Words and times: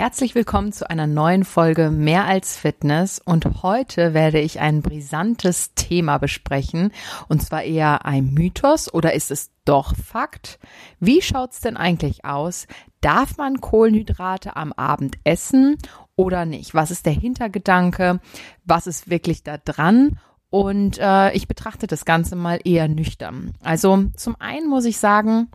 Herzlich 0.00 0.34
willkommen 0.34 0.72
zu 0.72 0.88
einer 0.88 1.06
neuen 1.06 1.44
Folge 1.44 1.90
Mehr 1.90 2.24
als 2.24 2.56
Fitness 2.56 3.20
und 3.22 3.62
heute 3.62 4.14
werde 4.14 4.40
ich 4.40 4.58
ein 4.58 4.80
brisantes 4.80 5.74
Thema 5.74 6.16
besprechen 6.16 6.90
und 7.28 7.42
zwar 7.42 7.64
eher 7.64 8.06
ein 8.06 8.32
Mythos 8.32 8.90
oder 8.94 9.12
ist 9.12 9.30
es 9.30 9.50
doch 9.66 9.94
Fakt? 9.94 10.58
Wie 11.00 11.20
schaut's 11.20 11.60
denn 11.60 11.76
eigentlich 11.76 12.24
aus? 12.24 12.66
Darf 13.02 13.36
man 13.36 13.60
Kohlenhydrate 13.60 14.56
am 14.56 14.72
Abend 14.72 15.18
essen 15.24 15.76
oder 16.16 16.46
nicht? 16.46 16.72
Was 16.72 16.90
ist 16.90 17.04
der 17.04 17.12
Hintergedanke? 17.12 18.20
Was 18.64 18.86
ist 18.86 19.10
wirklich 19.10 19.42
da 19.42 19.58
dran? 19.58 20.18
Und 20.48 20.96
äh, 20.98 21.32
ich 21.32 21.46
betrachte 21.46 21.86
das 21.86 22.06
Ganze 22.06 22.36
mal 22.36 22.58
eher 22.64 22.88
nüchtern. 22.88 23.52
Also 23.62 24.04
zum 24.16 24.34
einen 24.38 24.66
muss 24.66 24.86
ich 24.86 24.96
sagen, 24.96 25.48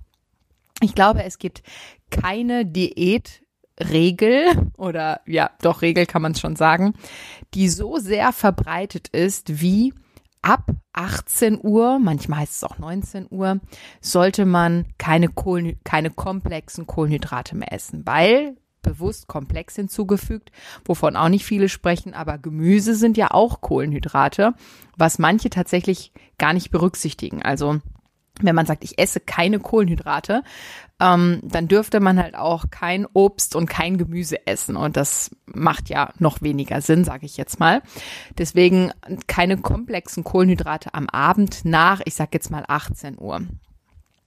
ich 0.81 0.93
glaube, 0.93 1.23
es 1.23 1.39
gibt 1.39 1.63
keine 2.11 2.63
Diät 2.63 3.41
Regel 3.79 4.71
oder 4.77 5.21
ja, 5.25 5.51
doch 5.61 5.81
Regel 5.81 6.05
kann 6.05 6.21
man 6.21 6.31
es 6.33 6.39
schon 6.39 6.55
sagen, 6.55 6.93
die 7.53 7.69
so 7.69 7.97
sehr 7.97 8.31
verbreitet 8.31 9.09
ist 9.09 9.61
wie 9.61 9.93
ab 10.41 10.69
18 10.93 11.59
Uhr, 11.61 11.99
manchmal 11.99 12.41
heißt 12.41 12.55
es 12.55 12.63
auch 12.63 12.77
19 12.77 13.27
Uhr, 13.31 13.59
sollte 13.99 14.45
man 14.45 14.85
keine, 14.97 15.27
Kohlen, 15.27 15.79
keine 15.83 16.11
komplexen 16.11 16.85
Kohlenhydrate 16.85 17.55
mehr 17.55 17.73
essen, 17.73 18.05
weil 18.05 18.55
bewusst 18.83 19.27
komplex 19.27 19.75
hinzugefügt, 19.75 20.51
wovon 20.85 21.15
auch 21.15 21.29
nicht 21.29 21.43
viele 21.43 21.67
sprechen, 21.67 22.13
aber 22.13 22.37
Gemüse 22.37 22.93
sind 22.93 23.17
ja 23.17 23.31
auch 23.31 23.61
Kohlenhydrate, 23.61 24.53
was 24.95 25.17
manche 25.17 25.49
tatsächlich 25.49 26.13
gar 26.37 26.53
nicht 26.53 26.69
berücksichtigen. 26.69 27.41
Also 27.41 27.81
wenn 28.41 28.55
man 28.55 28.65
sagt, 28.65 28.83
ich 28.83 28.99
esse 28.99 29.19
keine 29.19 29.59
Kohlenhydrate, 29.59 30.43
ähm, 30.99 31.39
dann 31.43 31.67
dürfte 31.67 31.99
man 31.99 32.21
halt 32.21 32.35
auch 32.35 32.65
kein 32.69 33.05
Obst 33.13 33.55
und 33.55 33.67
kein 33.67 33.97
Gemüse 33.97 34.47
essen. 34.47 34.75
Und 34.75 34.97
das 34.97 35.31
macht 35.45 35.89
ja 35.89 36.11
noch 36.19 36.41
weniger 36.41 36.81
Sinn, 36.81 37.03
sage 37.03 37.25
ich 37.25 37.37
jetzt 37.37 37.59
mal. 37.59 37.81
Deswegen 38.37 38.91
keine 39.27 39.57
komplexen 39.57 40.23
Kohlenhydrate 40.23 40.93
am 40.93 41.09
Abend 41.09 41.65
nach, 41.65 42.01
ich 42.05 42.15
sag 42.15 42.33
jetzt 42.33 42.51
mal 42.51 42.63
18 42.67 43.17
Uhr. 43.19 43.41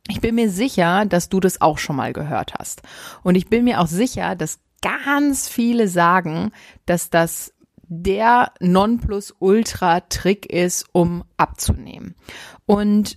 Ich 0.08 0.20
bin 0.20 0.34
mir 0.34 0.50
sicher, 0.50 1.04
dass 1.04 1.28
du 1.28 1.38
das 1.40 1.60
auch 1.60 1.78
schon 1.78 1.96
mal 1.96 2.12
gehört 2.12 2.54
hast. 2.58 2.82
Und 3.22 3.34
ich 3.34 3.48
bin 3.48 3.64
mir 3.64 3.80
auch 3.80 3.86
sicher, 3.86 4.36
dass 4.36 4.60
ganz 4.80 5.48
viele 5.48 5.88
sagen, 5.88 6.52
dass 6.86 7.10
das 7.10 7.52
der 7.88 8.52
Nonplusultra-Trick 8.60 10.46
ist, 10.46 10.86
um 10.92 11.24
abzunehmen. 11.36 12.14
Und 12.66 13.16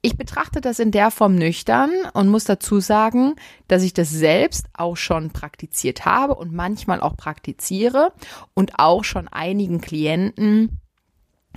ich 0.00 0.16
betrachte 0.16 0.60
das 0.60 0.78
in 0.78 0.90
der 0.90 1.10
Form 1.10 1.34
nüchtern 1.34 1.90
und 2.12 2.28
muss 2.28 2.44
dazu 2.44 2.80
sagen, 2.80 3.34
dass 3.66 3.82
ich 3.82 3.94
das 3.94 4.10
selbst 4.10 4.66
auch 4.72 4.96
schon 4.96 5.30
praktiziert 5.30 6.04
habe 6.04 6.34
und 6.34 6.52
manchmal 6.52 7.00
auch 7.00 7.16
praktiziere 7.16 8.12
und 8.54 8.78
auch 8.78 9.04
schon 9.04 9.28
einigen 9.28 9.80
Klienten 9.80 10.80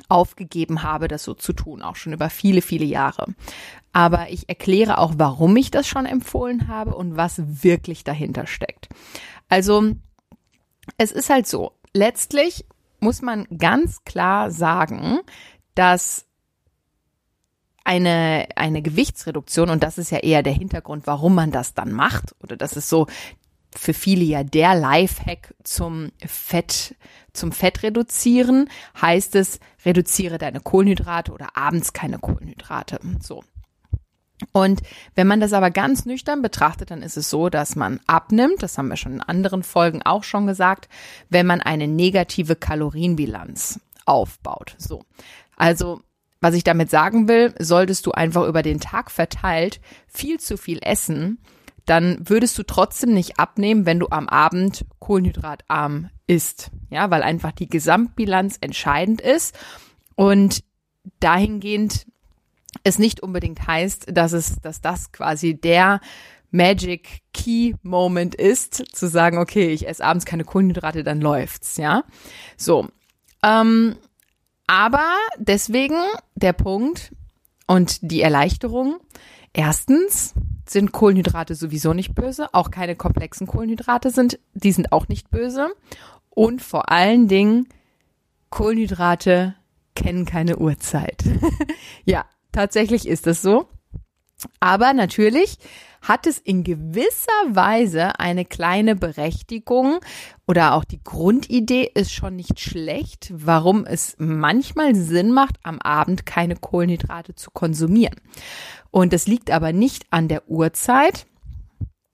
aufgegeben 0.09 0.84
habe, 0.84 1.08
das 1.08 1.23
so 1.23 1.34
zu 1.34 1.53
tun, 1.53 1.81
auch 1.81 1.95
schon 1.95 2.14
über 2.14 2.30
viele, 2.30 2.62
viele 2.62 2.86
Jahre. 2.86 3.28
Aber 3.94 4.30
ich 4.30 4.50
erkläre 4.50 4.97
auch, 4.97 5.14
warum 5.17 5.56
ich 5.58 5.69
das 5.69 5.88
schon 5.88 6.06
empfohlen 6.06 6.67
habe 6.67 6.95
und 6.95 7.17
was 7.17 7.64
wirklich 7.64 8.03
dahinter 8.03 8.47
steckt. 8.47 8.89
Also, 9.50 9.92
es 10.97 11.12
ist 11.12 11.30
halt 11.30 11.45
so, 11.45 11.73
letztlich 11.94 12.66
muss 13.00 13.22
man 13.22 13.45
ganz 13.58 14.03
klar 14.03 14.50
sagen, 14.50 15.19
dass 15.75 16.25
eine, 17.83 18.47
eine 18.55 18.81
Gewichtsreduktion, 18.81 19.69
und 19.69 19.83
das 19.83 19.97
ist 19.97 20.11
ja 20.11 20.19
eher 20.19 20.43
der 20.43 20.53
Hintergrund, 20.53 21.07
warum 21.07 21.35
man 21.35 21.51
das 21.51 21.73
dann 21.73 21.91
macht, 21.91 22.35
oder 22.41 22.55
das 22.55 22.73
ist 22.73 22.89
so 22.89 23.07
für 23.75 23.93
viele 23.93 24.23
ja 24.23 24.43
der 24.43 24.75
Lifehack 24.75 25.53
zum 25.63 26.11
Fett, 26.25 26.95
zum 27.33 27.51
Fett 27.51 27.83
reduzieren, 27.83 28.69
heißt 28.99 29.35
es, 29.35 29.59
reduziere 29.85 30.38
deine 30.38 30.59
Kohlenhydrate 30.59 31.31
oder 31.31 31.56
abends 31.56 31.94
keine 31.94 32.19
Kohlenhydrate. 32.19 33.00
So. 33.22 33.44
Und 34.51 34.81
wenn 35.16 35.27
man 35.27 35.39
das 35.39 35.53
aber 35.53 35.72
ganz 35.72 36.06
nüchtern 36.06 36.41
betrachtet, 36.41 36.91
dann 36.91 37.01
ist 37.01 37.16
es 37.16 37.29
so, 37.29 37.50
dass 37.50 37.75
man 37.75 38.00
abnimmt, 38.07 38.61
das 38.61 38.77
haben 38.77 38.89
wir 38.89 38.97
schon 38.97 39.13
in 39.13 39.22
anderen 39.22 39.63
Folgen 39.63 40.01
auch 40.01 40.23
schon 40.23 40.47
gesagt, 40.47 40.89
wenn 41.29 41.45
man 41.45 41.61
eine 41.61 41.88
negative 41.88 42.56
Kalorienbilanz 42.56 43.79
aufbaut. 44.06 44.75
So. 44.77 45.03
Also 45.56 46.01
was 46.41 46.56
ich 46.56 46.63
damit 46.63 46.90
sagen 46.90 47.28
will, 47.28 47.53
solltest 47.59 48.06
du 48.06 48.12
einfach 48.12 48.47
über 48.47 48.63
den 48.63 48.79
Tag 48.79 49.12
verteilt 49.12 49.79
viel 50.07 50.40
zu 50.40 50.57
viel 50.57 50.79
essen, 50.81 51.40
dann 51.85 52.18
würdest 52.28 52.57
du 52.57 52.63
trotzdem 52.63 53.13
nicht 53.13 53.40
abnehmen, 53.40 53.85
wenn 53.85 54.00
du 54.00 54.07
am 54.09 54.28
Abend 54.28 54.85
kohlenhydratarm 55.00 56.09
isst. 56.28 56.72
Ja, 56.90 57.09
weil 57.12 57.24
einfach 57.24 57.51
die 57.51 57.68
Gesamtbilanz 57.68 58.57
entscheidend 58.59 59.22
ist 59.22 59.57
und 60.16 60.63
dahingehend 61.19 62.06
es 62.84 63.00
nicht 63.00 63.22
unbedingt 63.22 63.68
heißt, 63.68 64.07
dass 64.12 64.31
es, 64.31 64.59
dass 64.62 64.81
das 64.81 65.12
quasi 65.12 65.59
der 65.59 66.00
Magic 66.51 67.22
Key 67.34 67.74
Moment 67.81 68.35
ist, 68.35 68.96
zu 68.96 69.07
sagen, 69.07 69.38
okay, 69.38 69.69
ich 69.69 69.88
esse 69.88 70.03
abends 70.03 70.25
keine 70.25 70.44
Kohlenhydrate, 70.44 71.03
dann 71.03 71.22
läuft's, 71.22 71.78
ja. 71.78 72.03
So. 72.57 72.88
Ähm, 73.44 73.96
aber 74.71 75.17
deswegen 75.37 75.99
der 76.35 76.53
Punkt 76.53 77.13
und 77.67 78.09
die 78.09 78.21
Erleichterung. 78.21 79.01
Erstens 79.51 80.33
sind 80.65 80.93
Kohlenhydrate 80.93 81.55
sowieso 81.55 81.91
nicht 81.91 82.15
böse, 82.15 82.47
auch 82.53 82.71
keine 82.71 82.95
komplexen 82.95 83.47
Kohlenhydrate 83.47 84.11
sind, 84.11 84.39
die 84.53 84.71
sind 84.71 84.93
auch 84.93 85.09
nicht 85.09 85.29
böse. 85.29 85.73
Und 86.29 86.61
vor 86.61 86.89
allen 86.89 87.27
Dingen, 87.27 87.67
Kohlenhydrate 88.49 89.55
kennen 89.93 90.23
keine 90.23 90.57
Uhrzeit. 90.57 91.21
ja, 92.05 92.23
tatsächlich 92.53 93.09
ist 93.09 93.27
es 93.27 93.41
so. 93.41 93.67
Aber 94.61 94.93
natürlich 94.93 95.57
hat 96.01 96.25
es 96.25 96.39
in 96.39 96.63
gewisser 96.63 97.31
Weise 97.47 98.19
eine 98.19 98.44
kleine 98.44 98.95
Berechtigung 98.95 100.00
oder 100.47 100.73
auch 100.73 100.84
die 100.84 101.03
Grundidee 101.03 101.89
ist 101.94 102.12
schon 102.12 102.35
nicht 102.35 102.59
schlecht, 102.59 103.31
warum 103.34 103.85
es 103.85 104.16
manchmal 104.17 104.95
Sinn 104.95 105.31
macht, 105.31 105.57
am 105.63 105.79
Abend 105.79 106.25
keine 106.25 106.56
Kohlenhydrate 106.56 107.35
zu 107.35 107.51
konsumieren. 107.51 108.19
Und 108.89 109.13
das 109.13 109.28
liegt 109.28 109.51
aber 109.51 109.73
nicht 109.73 110.06
an 110.09 110.28
der 110.28 110.50
Uhrzeit, 110.50 111.28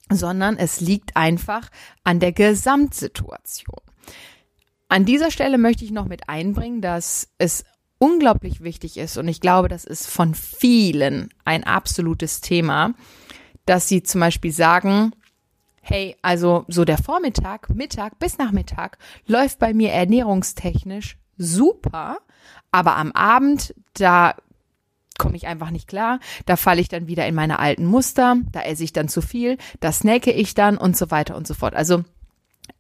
sondern 0.09 0.57
es 0.57 0.79
liegt 0.79 1.15
einfach 1.15 1.69
an 2.03 2.19
der 2.19 2.31
Gesamtsituation. 2.31 3.81
An 4.89 5.05
dieser 5.05 5.31
Stelle 5.31 5.57
möchte 5.57 5.83
ich 5.83 5.91
noch 5.91 6.05
mit 6.05 6.29
einbringen, 6.29 6.81
dass 6.81 7.29
es 7.37 7.65
unglaublich 7.99 8.61
wichtig 8.61 8.97
ist 8.97 9.17
und 9.17 9.27
ich 9.27 9.41
glaube, 9.41 9.67
das 9.67 9.83
ist 9.83 10.07
von 10.07 10.35
vielen 10.35 11.29
ein 11.45 11.63
absolutes 11.63 12.41
Thema, 12.41 12.93
dass 13.67 13.87
sie 13.87 14.01
zum 14.01 14.21
Beispiel 14.21 14.51
sagen, 14.51 15.11
hey, 15.81 16.15
also 16.21 16.65
so 16.67 16.83
der 16.83 16.97
Vormittag, 16.97 17.69
Mittag 17.69 18.17
bis 18.19 18.37
Nachmittag 18.37 18.97
läuft 19.27 19.59
bei 19.59 19.73
mir 19.73 19.91
ernährungstechnisch 19.91 21.17
super, 21.37 22.17
aber 22.71 22.97
am 22.97 23.11
Abend, 23.11 23.75
da 23.93 24.35
komme 25.17 25.35
ich 25.35 25.47
einfach 25.47 25.71
nicht 25.71 25.87
klar, 25.87 26.19
da 26.45 26.55
falle 26.55 26.81
ich 26.81 26.89
dann 26.89 27.07
wieder 27.07 27.27
in 27.27 27.35
meine 27.35 27.59
alten 27.59 27.85
Muster, 27.85 28.37
da 28.51 28.61
esse 28.61 28.83
ich 28.83 28.93
dann 28.93 29.07
zu 29.07 29.21
viel, 29.21 29.57
da 29.79 29.91
snacke 29.91 30.31
ich 30.31 30.53
dann 30.53 30.77
und 30.77 30.95
so 30.95 31.11
weiter 31.11 31.35
und 31.35 31.47
so 31.47 31.53
fort. 31.53 31.75
Also 31.75 32.03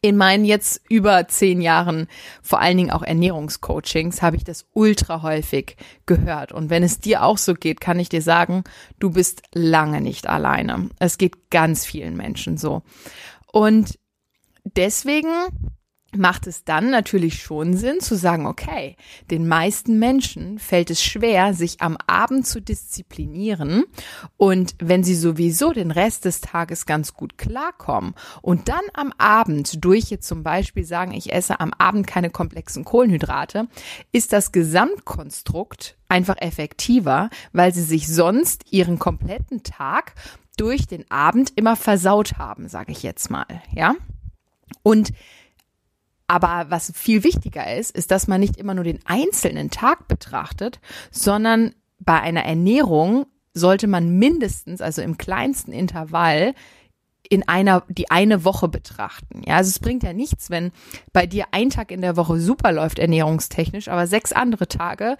in 0.01 0.17
meinen 0.17 0.45
jetzt 0.45 0.81
über 0.89 1.27
zehn 1.27 1.61
Jahren, 1.61 2.07
vor 2.41 2.59
allen 2.59 2.77
Dingen 2.77 2.91
auch 2.91 3.03
Ernährungscoachings, 3.03 4.21
habe 4.21 4.35
ich 4.35 4.43
das 4.43 4.65
ultra 4.73 5.21
häufig 5.21 5.75
gehört. 6.05 6.51
Und 6.51 6.69
wenn 6.69 6.83
es 6.83 6.99
dir 6.99 7.23
auch 7.23 7.37
so 7.37 7.53
geht, 7.53 7.81
kann 7.81 7.99
ich 7.99 8.09
dir 8.09 8.21
sagen, 8.21 8.63
du 8.99 9.11
bist 9.11 9.43
lange 9.53 10.01
nicht 10.01 10.27
alleine. 10.27 10.89
Es 10.99 11.17
geht 11.17 11.49
ganz 11.49 11.85
vielen 11.85 12.15
Menschen 12.15 12.57
so. 12.57 12.83
Und 13.51 13.97
deswegen 14.63 15.29
macht 16.15 16.47
es 16.47 16.63
dann 16.63 16.89
natürlich 16.89 17.41
schon 17.41 17.75
Sinn 17.75 17.99
zu 17.99 18.15
sagen, 18.15 18.45
okay, 18.45 18.95
den 19.29 19.47
meisten 19.47 19.99
Menschen 19.99 20.57
fällt 20.57 20.89
es 20.89 21.03
schwer, 21.03 21.53
sich 21.53 21.81
am 21.81 21.97
Abend 22.07 22.47
zu 22.47 22.61
disziplinieren 22.61 23.83
und 24.37 24.75
wenn 24.79 25.03
sie 25.03 25.15
sowieso 25.15 25.73
den 25.73 25.91
Rest 25.91 26.25
des 26.25 26.39
Tages 26.39 26.85
ganz 26.85 27.13
gut 27.13 27.37
klarkommen 27.37 28.13
und 28.41 28.69
dann 28.69 28.83
am 28.93 29.13
Abend 29.17 29.83
durch 29.83 30.05
jetzt 30.05 30.27
zum 30.27 30.43
Beispiel 30.43 30.85
sagen, 30.85 31.13
ich 31.13 31.33
esse 31.33 31.59
am 31.59 31.73
Abend 31.77 32.07
keine 32.07 32.29
komplexen 32.29 32.85
Kohlenhydrate, 32.85 33.67
ist 34.13 34.31
das 34.31 34.53
Gesamtkonstrukt 34.53 35.97
einfach 36.07 36.37
effektiver, 36.39 37.29
weil 37.51 37.73
sie 37.73 37.83
sich 37.83 38.07
sonst 38.07 38.71
ihren 38.71 38.97
kompletten 38.97 39.63
Tag 39.63 40.13
durch 40.55 40.87
den 40.87 41.09
Abend 41.11 41.51
immer 41.55 41.75
versaut 41.75 42.37
haben, 42.37 42.69
sage 42.69 42.91
ich 42.91 43.03
jetzt 43.03 43.29
mal, 43.29 43.45
ja? 43.73 43.93
Und 44.83 45.11
aber 46.27 46.65
was 46.69 46.91
viel 46.95 47.23
wichtiger 47.23 47.75
ist, 47.75 47.95
ist, 47.95 48.11
dass 48.11 48.27
man 48.27 48.41
nicht 48.41 48.57
immer 48.57 48.73
nur 48.73 48.83
den 48.83 48.99
einzelnen 49.05 49.69
Tag 49.69 50.07
betrachtet, 50.07 50.79
sondern 51.11 51.73
bei 51.99 52.19
einer 52.19 52.43
Ernährung 52.43 53.27
sollte 53.53 53.87
man 53.87 54.17
mindestens, 54.19 54.81
also 54.81 55.01
im 55.01 55.17
kleinsten 55.17 55.71
Intervall, 55.71 56.53
in 57.29 57.47
einer, 57.47 57.83
die 57.89 58.09
eine 58.09 58.45
Woche 58.45 58.67
betrachten. 58.67 59.41
Ja, 59.45 59.57
also 59.57 59.69
es 59.69 59.79
bringt 59.79 60.03
ja 60.03 60.13
nichts, 60.13 60.49
wenn 60.49 60.71
bei 61.11 61.25
dir 61.25 61.45
ein 61.51 61.69
Tag 61.69 61.91
in 61.91 62.01
der 62.01 62.15
Woche 62.15 62.39
super 62.39 62.71
läuft 62.71 62.99
ernährungstechnisch, 62.99 63.89
aber 63.89 64.07
sechs 64.07 64.31
andere 64.31 64.67
Tage 64.67 65.17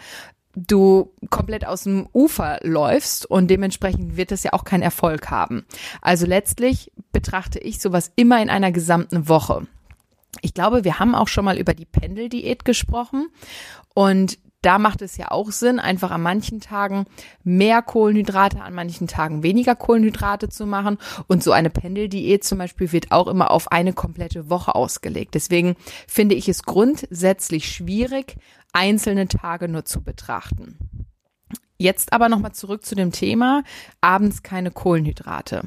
du 0.58 1.14
komplett 1.30 1.68
aus 1.68 1.84
dem 1.84 2.08
Ufer 2.14 2.60
läufst 2.64 3.26
und 3.28 3.48
dementsprechend 3.48 4.18
wird 4.18 4.32
es 4.32 4.42
ja 4.42 4.54
auch 4.54 4.64
keinen 4.64 4.82
Erfolg 4.82 5.30
haben. 5.30 5.66
Also 6.02 6.26
letztlich 6.26 6.92
betrachte 7.12 7.60
ich 7.60 7.80
sowas 7.80 8.12
immer 8.16 8.42
in 8.42 8.50
einer 8.50 8.72
gesamten 8.72 9.30
Woche. 9.30 9.68
Ich 10.42 10.54
glaube, 10.54 10.84
wir 10.84 11.00
haben 11.00 11.16
auch 11.16 11.28
schon 11.28 11.46
mal 11.46 11.58
über 11.58 11.74
die 11.74 11.86
Pendeldiät 11.86 12.66
gesprochen 12.66 13.28
und 13.94 14.38
da 14.62 14.80
macht 14.80 15.02
es 15.02 15.18
ja 15.18 15.32
auch 15.32 15.52
Sinn, 15.52 15.80
einfach 15.80 16.12
an 16.12 16.22
manchen 16.22 16.60
Tagen 16.60 17.06
mehr 17.44 17.82
Kohlenhydrate, 17.82 18.62
an 18.62 18.74
manchen 18.74 19.08
Tagen 19.08 19.44
weniger 19.44 19.76
Kohlenhydrate 19.76 20.50
zu 20.50 20.66
machen. 20.66 20.98
Und 21.28 21.44
so 21.44 21.52
eine 21.52 21.70
Pendeldiät 21.70 22.44
zum 22.44 22.58
Beispiel 22.58 22.92
wird 22.92 23.12
auch 23.12 23.28
immer 23.28 23.52
auf 23.52 23.72
eine 23.72 23.94
komplette 23.94 24.50
Woche 24.50 24.74
ausgelegt. 24.74 25.36
Deswegen 25.36 25.76
finde 26.08 26.36
ich 26.36 26.50
es 26.50 26.64
grundsätzlich 26.64 27.72
schwierig, 27.72 28.36
einzelne 28.74 29.28
Tage 29.28 29.68
nur 29.68 29.86
zu 29.86 30.04
betrachten. 30.04 30.78
Jetzt 31.78 32.12
aber 32.12 32.28
nochmal 32.28 32.54
zurück 32.54 32.84
zu 32.84 32.96
dem 32.96 33.12
Thema, 33.12 33.64
abends 34.02 34.42
keine 34.42 34.72
Kohlenhydrate. 34.72 35.64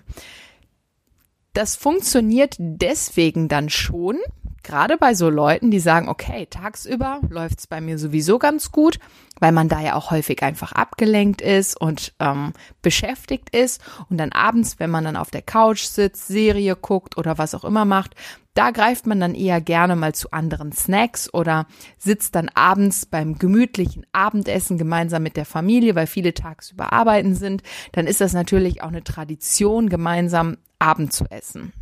Das 1.53 1.75
funktioniert 1.75 2.55
deswegen 2.59 3.49
dann 3.49 3.71
schon, 3.71 4.19
gerade 4.63 4.97
bei 4.97 5.15
so 5.15 5.29
Leuten, 5.29 5.71
die 5.71 5.81
sagen, 5.81 6.09
okay, 6.09 6.47
tagsüber 6.49 7.21
läuft's 7.29 7.67
bei 7.67 7.81
mir 7.81 7.99
sowieso 7.99 8.39
ganz 8.39 8.71
gut, 8.71 8.99
weil 9.41 9.53
man 9.53 9.69
da 9.69 9.81
ja 9.81 9.95
auch 9.95 10.11
häufig 10.11 10.43
einfach 10.43 10.73
abgelenkt 10.73 11.41
ist 11.41 11.81
und 11.81 12.13
ähm, 12.21 12.53
beschäftigt 12.83 13.51
ist. 13.51 13.83
Und 14.09 14.19
dann 14.19 14.33
abends, 14.33 14.79
wenn 14.79 14.91
man 14.91 15.05
dann 15.05 15.17
auf 15.17 15.31
der 15.31 15.43
Couch 15.43 15.83
sitzt, 15.83 16.29
Serie 16.29 16.77
guckt 16.77 17.17
oder 17.17 17.39
was 17.39 17.55
auch 17.55 17.65
immer 17.65 17.85
macht, 17.85 18.15
da 18.55 18.71
greift 18.73 19.07
man 19.07 19.21
dann 19.21 19.35
eher 19.35 19.61
gerne 19.61 19.97
mal 19.97 20.15
zu 20.15 20.33
anderen 20.33 20.73
Snacks 20.73 21.33
oder 21.33 21.67
sitzt 21.99 22.35
dann 22.35 22.49
abends 22.55 23.07
beim 23.07 23.39
gemütlichen 23.39 24.07
Abendessen 24.13 24.77
gemeinsam 24.77 25.23
mit 25.23 25.37
der 25.37 25.45
Familie, 25.45 25.95
weil 25.95 26.07
viele 26.07 26.35
tagsüber 26.35 26.93
arbeiten 26.93 27.35
sind. 27.35 27.63
Dann 27.93 28.07
ist 28.07 28.21
das 28.21 28.33
natürlich 28.33 28.83
auch 28.83 28.89
eine 28.89 29.05
Tradition, 29.05 29.89
gemeinsam 29.89 30.57
Abend 30.79 31.13
zu 31.13 31.25
essen. 31.31 31.73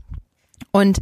Und 0.70 1.00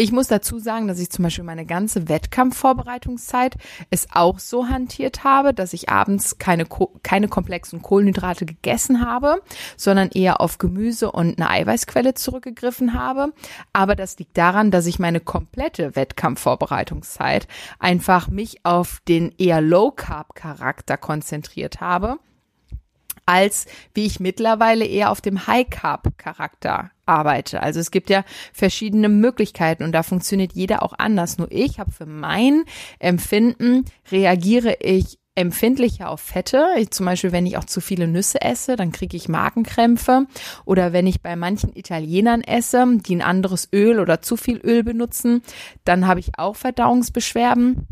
ich 0.00 0.12
muss 0.12 0.28
dazu 0.28 0.60
sagen, 0.60 0.86
dass 0.86 1.00
ich 1.00 1.10
zum 1.10 1.24
Beispiel 1.24 1.42
meine 1.42 1.66
ganze 1.66 2.08
Wettkampfvorbereitungszeit 2.08 3.56
es 3.90 4.06
auch 4.12 4.38
so 4.38 4.68
hantiert 4.68 5.24
habe, 5.24 5.52
dass 5.52 5.72
ich 5.72 5.88
abends 5.88 6.38
keine, 6.38 6.66
keine 7.02 7.26
komplexen 7.26 7.82
Kohlenhydrate 7.82 8.46
gegessen 8.46 9.04
habe, 9.04 9.42
sondern 9.76 10.10
eher 10.10 10.40
auf 10.40 10.58
Gemüse 10.58 11.10
und 11.10 11.40
eine 11.40 11.50
Eiweißquelle 11.50 12.14
zurückgegriffen 12.14 12.94
habe. 12.94 13.32
Aber 13.72 13.96
das 13.96 14.16
liegt 14.20 14.38
daran, 14.38 14.70
dass 14.70 14.86
ich 14.86 15.00
meine 15.00 15.18
komplette 15.18 15.96
Wettkampfvorbereitungszeit 15.96 17.48
einfach 17.80 18.28
mich 18.28 18.64
auf 18.64 19.00
den 19.08 19.34
eher 19.36 19.60
Low 19.60 19.90
Carb 19.90 20.36
Charakter 20.36 20.96
konzentriert 20.96 21.80
habe 21.80 22.20
als 23.26 23.66
wie 23.92 24.06
ich 24.06 24.20
mittlerweile 24.20 24.86
eher 24.86 25.10
auf 25.10 25.20
dem 25.20 25.46
High 25.46 25.68
Carb 25.68 26.16
Charakter 26.16 26.90
arbeite. 27.08 27.62
Also 27.62 27.80
es 27.80 27.90
gibt 27.90 28.10
ja 28.10 28.24
verschiedene 28.52 29.08
Möglichkeiten 29.08 29.82
und 29.82 29.92
da 29.92 30.02
funktioniert 30.02 30.52
jeder 30.52 30.82
auch 30.82 30.94
anders. 30.96 31.38
Nur 31.38 31.50
ich 31.50 31.78
habe 31.78 31.90
für 31.90 32.06
mein 32.06 32.64
Empfinden 32.98 33.84
reagiere 34.10 34.76
ich 34.80 35.18
empfindlicher 35.38 36.10
auf 36.10 36.20
Fette. 36.20 36.66
Ich, 36.78 36.90
zum 36.90 37.06
Beispiel, 37.06 37.30
wenn 37.30 37.46
ich 37.46 37.56
auch 37.56 37.64
zu 37.64 37.80
viele 37.80 38.08
Nüsse 38.08 38.40
esse, 38.42 38.74
dann 38.74 38.90
kriege 38.90 39.16
ich 39.16 39.28
Magenkrämpfe. 39.28 40.26
Oder 40.64 40.92
wenn 40.92 41.06
ich 41.06 41.22
bei 41.22 41.36
manchen 41.36 41.76
Italienern 41.76 42.42
esse, 42.42 42.84
die 43.06 43.14
ein 43.14 43.22
anderes 43.22 43.68
Öl 43.72 44.00
oder 44.00 44.20
zu 44.20 44.36
viel 44.36 44.58
Öl 44.58 44.82
benutzen, 44.82 45.42
dann 45.84 46.08
habe 46.08 46.18
ich 46.18 46.38
auch 46.38 46.56
Verdauungsbeschwerden. 46.56 47.86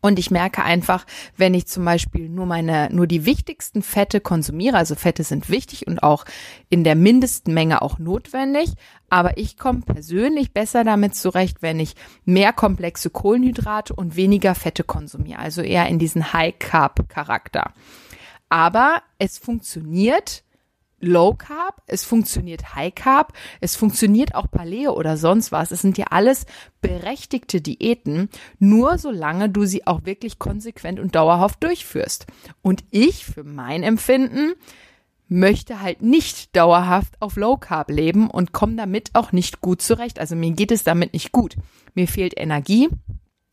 Und 0.00 0.18
ich 0.18 0.30
merke 0.30 0.64
einfach, 0.64 1.04
wenn 1.36 1.52
ich 1.52 1.66
zum 1.66 1.84
Beispiel 1.84 2.28
nur 2.28 2.46
meine, 2.46 2.88
nur 2.90 3.06
die 3.06 3.26
wichtigsten 3.26 3.82
Fette 3.82 4.20
konsumiere, 4.20 4.78
also 4.78 4.94
Fette 4.94 5.24
sind 5.24 5.50
wichtig 5.50 5.86
und 5.86 6.02
auch 6.02 6.24
in 6.70 6.84
der 6.84 6.94
mindesten 6.94 7.52
Menge 7.52 7.82
auch 7.82 7.98
notwendig, 7.98 8.72
aber 9.10 9.36
ich 9.36 9.58
komme 9.58 9.80
persönlich 9.80 10.52
besser 10.52 10.84
damit 10.84 11.14
zurecht, 11.14 11.60
wenn 11.60 11.80
ich 11.80 11.96
mehr 12.24 12.52
komplexe 12.52 13.10
Kohlenhydrate 13.10 13.94
und 13.94 14.16
weniger 14.16 14.54
Fette 14.54 14.84
konsumiere, 14.84 15.38
also 15.38 15.60
eher 15.60 15.86
in 15.86 15.98
diesen 15.98 16.32
High 16.32 16.58
Carb 16.58 17.08
Charakter. 17.08 17.72
Aber 18.48 19.02
es 19.18 19.38
funktioniert, 19.38 20.44
Low 21.00 21.34
Carb, 21.34 21.82
es 21.86 22.04
funktioniert 22.04 22.74
High 22.74 22.94
Carb, 22.94 23.32
es 23.60 23.74
funktioniert 23.74 24.34
auch 24.34 24.50
Paleo 24.50 24.92
oder 24.92 25.16
sonst 25.16 25.50
was. 25.50 25.70
Es 25.70 25.82
sind 25.82 25.98
ja 25.98 26.06
alles 26.10 26.46
berechtigte 26.80 27.60
Diäten, 27.60 28.28
nur 28.58 28.98
solange 28.98 29.48
du 29.48 29.64
sie 29.64 29.86
auch 29.86 30.04
wirklich 30.04 30.38
konsequent 30.38 31.00
und 31.00 31.14
dauerhaft 31.14 31.62
durchführst. 31.64 32.26
Und 32.62 32.84
ich, 32.90 33.24
für 33.24 33.44
mein 33.44 33.82
Empfinden, 33.82 34.52
möchte 35.28 35.80
halt 35.80 36.02
nicht 36.02 36.54
dauerhaft 36.56 37.14
auf 37.20 37.36
Low 37.36 37.56
Carb 37.56 37.90
leben 37.90 38.28
und 38.28 38.52
komme 38.52 38.74
damit 38.76 39.10
auch 39.14 39.32
nicht 39.32 39.60
gut 39.60 39.80
zurecht. 39.80 40.18
Also 40.18 40.36
mir 40.36 40.50
geht 40.50 40.72
es 40.72 40.84
damit 40.84 41.12
nicht 41.12 41.32
gut. 41.32 41.56
Mir 41.94 42.08
fehlt 42.08 42.34
Energie. 42.36 42.88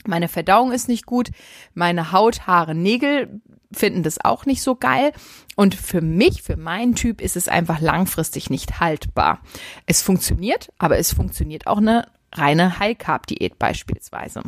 Meine 0.05 0.27
Verdauung 0.27 0.71
ist 0.71 0.87
nicht 0.87 1.05
gut, 1.05 1.31
meine 1.73 2.11
Haut, 2.11 2.47
Haare, 2.47 2.73
Nägel 2.73 3.41
finden 3.71 4.03
das 4.03 4.23
auch 4.23 4.45
nicht 4.45 4.61
so 4.61 4.75
geil. 4.75 5.11
Und 5.55 5.75
für 5.75 6.01
mich, 6.01 6.43
für 6.43 6.57
meinen 6.57 6.95
Typ, 6.95 7.21
ist 7.21 7.35
es 7.35 7.47
einfach 7.47 7.79
langfristig 7.81 8.49
nicht 8.49 8.79
haltbar. 8.79 9.41
Es 9.85 10.01
funktioniert, 10.01 10.71
aber 10.77 10.97
es 10.97 11.13
funktioniert 11.13 11.67
auch 11.67 11.77
eine 11.77 12.07
reine 12.33 12.79
High-Carb-Diät 12.79 13.57
beispielsweise. 13.57 14.41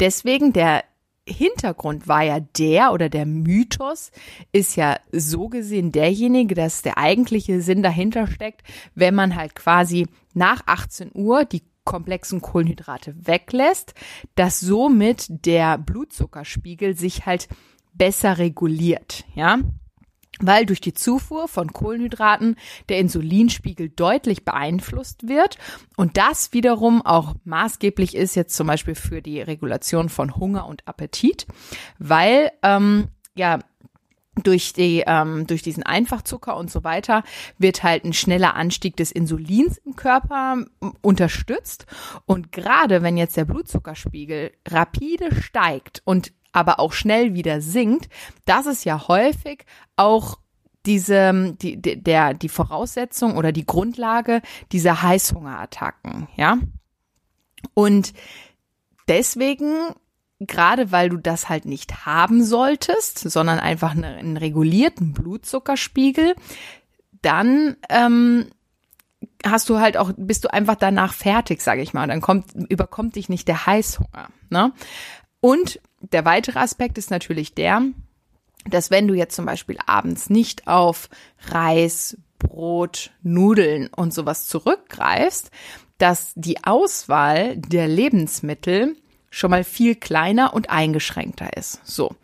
Deswegen 0.00 0.52
der 0.52 0.84
Hintergrund 1.26 2.06
war 2.06 2.22
ja 2.22 2.40
der 2.40 2.92
oder 2.92 3.08
der 3.08 3.24
Mythos 3.24 4.10
ist 4.52 4.76
ja 4.76 4.98
so 5.10 5.48
gesehen 5.48 5.90
derjenige, 5.90 6.54
dass 6.54 6.82
der 6.82 6.98
eigentliche 6.98 7.62
Sinn 7.62 7.82
dahinter 7.82 8.26
steckt, 8.26 8.62
wenn 8.94 9.14
man 9.14 9.34
halt 9.34 9.54
quasi 9.54 10.06
nach 10.34 10.62
18 10.66 11.12
Uhr 11.14 11.46
die 11.46 11.62
komplexen 11.84 12.40
Kohlenhydrate 12.40 13.14
weglässt, 13.16 13.94
dass 14.34 14.60
somit 14.60 15.26
der 15.28 15.78
Blutzuckerspiegel 15.78 16.96
sich 16.96 17.26
halt 17.26 17.48
besser 17.92 18.38
reguliert, 18.38 19.24
ja? 19.34 19.58
Weil 20.40 20.66
durch 20.66 20.80
die 20.80 20.94
Zufuhr 20.94 21.46
von 21.46 21.72
Kohlenhydraten 21.72 22.56
der 22.88 22.98
Insulinspiegel 22.98 23.90
deutlich 23.90 24.44
beeinflusst 24.44 25.28
wird 25.28 25.58
und 25.96 26.16
das 26.16 26.52
wiederum 26.52 27.06
auch 27.06 27.34
maßgeblich 27.44 28.16
ist 28.16 28.34
jetzt 28.34 28.56
zum 28.56 28.66
Beispiel 28.66 28.96
für 28.96 29.22
die 29.22 29.40
Regulation 29.40 30.08
von 30.08 30.34
Hunger 30.34 30.66
und 30.66 30.88
Appetit, 30.88 31.46
weil 32.00 32.50
ähm, 32.64 33.10
ja 33.36 33.60
durch 34.42 34.72
die 34.72 35.04
ähm, 35.06 35.46
durch 35.46 35.62
diesen 35.62 35.82
Einfachzucker 35.82 36.56
und 36.56 36.70
so 36.70 36.84
weiter 36.84 37.22
wird 37.58 37.82
halt 37.82 38.04
ein 38.04 38.12
schneller 38.12 38.54
Anstieg 38.54 38.96
des 38.96 39.12
Insulins 39.12 39.78
im 39.78 39.96
Körper 39.96 40.64
unterstützt 41.02 41.86
und 42.26 42.52
gerade 42.52 43.02
wenn 43.02 43.16
jetzt 43.16 43.36
der 43.36 43.44
Blutzuckerspiegel 43.44 44.52
rapide 44.68 45.34
steigt 45.34 46.02
und 46.04 46.32
aber 46.52 46.78
auch 46.78 46.92
schnell 46.92 47.34
wieder 47.34 47.60
sinkt, 47.60 48.08
das 48.44 48.66
ist 48.66 48.84
ja 48.84 49.08
häufig 49.08 49.64
auch 49.96 50.38
diese 50.86 51.54
die 51.60 51.80
der 51.80 52.34
die 52.34 52.48
Voraussetzung 52.48 53.36
oder 53.36 53.52
die 53.52 53.66
Grundlage 53.66 54.42
dieser 54.72 55.02
Heißhungerattacken, 55.02 56.28
ja? 56.36 56.58
Und 57.72 58.12
deswegen 59.08 59.94
gerade 60.40 60.92
weil 60.92 61.08
du 61.08 61.16
das 61.16 61.48
halt 61.48 61.64
nicht 61.64 62.06
haben 62.06 62.44
solltest, 62.44 63.18
sondern 63.18 63.58
einfach 63.58 63.92
einen 63.92 64.36
regulierten 64.36 65.12
Blutzuckerspiegel, 65.12 66.34
dann 67.22 67.76
ähm, 67.88 68.50
hast 69.44 69.68
du 69.68 69.78
halt 69.78 69.96
auch, 69.96 70.12
bist 70.16 70.44
du 70.44 70.52
einfach 70.52 70.76
danach 70.76 71.14
fertig, 71.14 71.62
sage 71.62 71.82
ich 71.82 71.94
mal. 71.94 72.06
Dann 72.08 72.20
kommt, 72.20 72.52
überkommt 72.68 73.16
dich 73.16 73.28
nicht 73.28 73.48
der 73.48 73.66
Heißhunger. 73.66 74.28
Ne? 74.50 74.72
Und 75.40 75.80
der 76.00 76.24
weitere 76.24 76.58
Aspekt 76.58 76.98
ist 76.98 77.10
natürlich 77.10 77.54
der, 77.54 77.82
dass 78.66 78.90
wenn 78.90 79.08
du 79.08 79.14
jetzt 79.14 79.36
zum 79.36 79.46
Beispiel 79.46 79.78
abends 79.86 80.30
nicht 80.30 80.68
auf 80.68 81.08
Reis, 81.48 82.16
Brot, 82.38 83.12
Nudeln 83.22 83.88
und 83.88 84.12
sowas 84.12 84.46
zurückgreifst, 84.46 85.50
dass 85.98 86.32
die 86.34 86.64
Auswahl 86.64 87.56
der 87.56 87.88
Lebensmittel 87.88 88.96
schon 89.34 89.50
mal 89.50 89.64
viel 89.64 89.96
kleiner 89.96 90.54
und 90.54 90.70
eingeschränkter 90.70 91.56
ist. 91.56 91.80
So. 91.84 92.14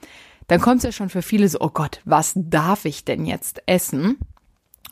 Dann 0.47 0.61
kommt 0.61 0.79
es 0.79 0.85
ja 0.85 0.93
schon 0.93 1.11
für 1.11 1.23
viele 1.23 1.49
so, 1.49 1.61
oh 1.61 1.71
Gott, 1.71 2.01
was 2.05 2.33
darf 2.37 2.85
ich 2.85 3.05
denn 3.05 3.27
jetzt 3.27 3.63
essen? 3.67 4.19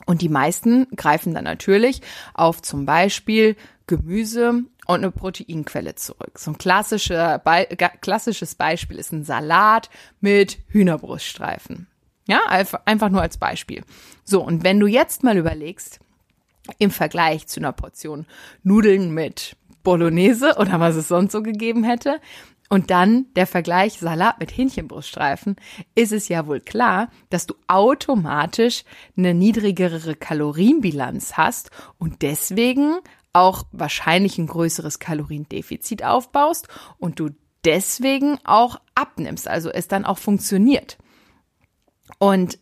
Und 0.05 0.21
die 0.21 0.29
meisten 0.29 0.87
greifen 0.95 1.33
dann 1.33 1.43
natürlich 1.45 2.01
auf 2.33 2.61
zum 2.61 2.85
Beispiel 2.85 3.55
Gemüse 3.87 4.63
und 4.85 4.95
eine 4.95 5.11
Proteinquelle 5.11 5.95
zurück. 5.95 6.39
So 6.39 6.51
ein 6.51 6.57
klassischer, 6.57 7.39
Be 7.39 7.67
klassisches 8.01 8.55
Beispiel 8.55 8.97
ist 8.97 9.11
ein 9.11 9.23
Salat 9.23 9.89
mit 10.19 10.59
Hühnerbruststreifen. 10.67 11.87
Ja, 12.27 12.41
einfach 12.85 13.09
nur 13.09 13.21
als 13.21 13.37
Beispiel. 13.37 13.83
So, 14.23 14.43
und 14.43 14.63
wenn 14.63 14.79
du 14.79 14.87
jetzt 14.87 15.23
mal 15.23 15.37
überlegst, 15.37 15.99
im 16.77 16.91
Vergleich 16.91 17.47
zu 17.47 17.59
einer 17.59 17.71
Portion 17.71 18.27
Nudeln 18.63 19.11
mit 19.11 19.55
Bolognese 19.83 20.55
oder 20.57 20.79
was 20.79 20.95
es 20.95 21.07
sonst 21.07 21.31
so 21.31 21.41
gegeben 21.41 21.83
hätte. 21.83 22.19
Und 22.69 22.91
dann 22.91 23.25
der 23.35 23.47
Vergleich 23.47 23.97
Salat 23.97 24.39
mit 24.39 24.55
Hähnchenbruststreifen, 24.55 25.55
ist 25.95 26.11
es 26.11 26.27
ja 26.27 26.45
wohl 26.45 26.59
klar, 26.59 27.09
dass 27.31 27.47
du 27.47 27.55
automatisch 27.67 28.83
eine 29.17 29.33
niedrigere 29.33 30.15
Kalorienbilanz 30.15 31.33
hast 31.33 31.71
und 31.97 32.21
deswegen 32.21 32.99
auch 33.33 33.63
wahrscheinlich 33.71 34.37
ein 34.37 34.47
größeres 34.47 34.99
Kaloriendefizit 34.99 36.03
aufbaust 36.03 36.67
und 36.99 37.19
du 37.19 37.29
deswegen 37.65 38.37
auch 38.43 38.79
abnimmst, 38.93 39.47
also 39.47 39.69
es 39.69 39.87
dann 39.87 40.05
auch 40.05 40.19
funktioniert. 40.19 40.97
Und 42.19 42.59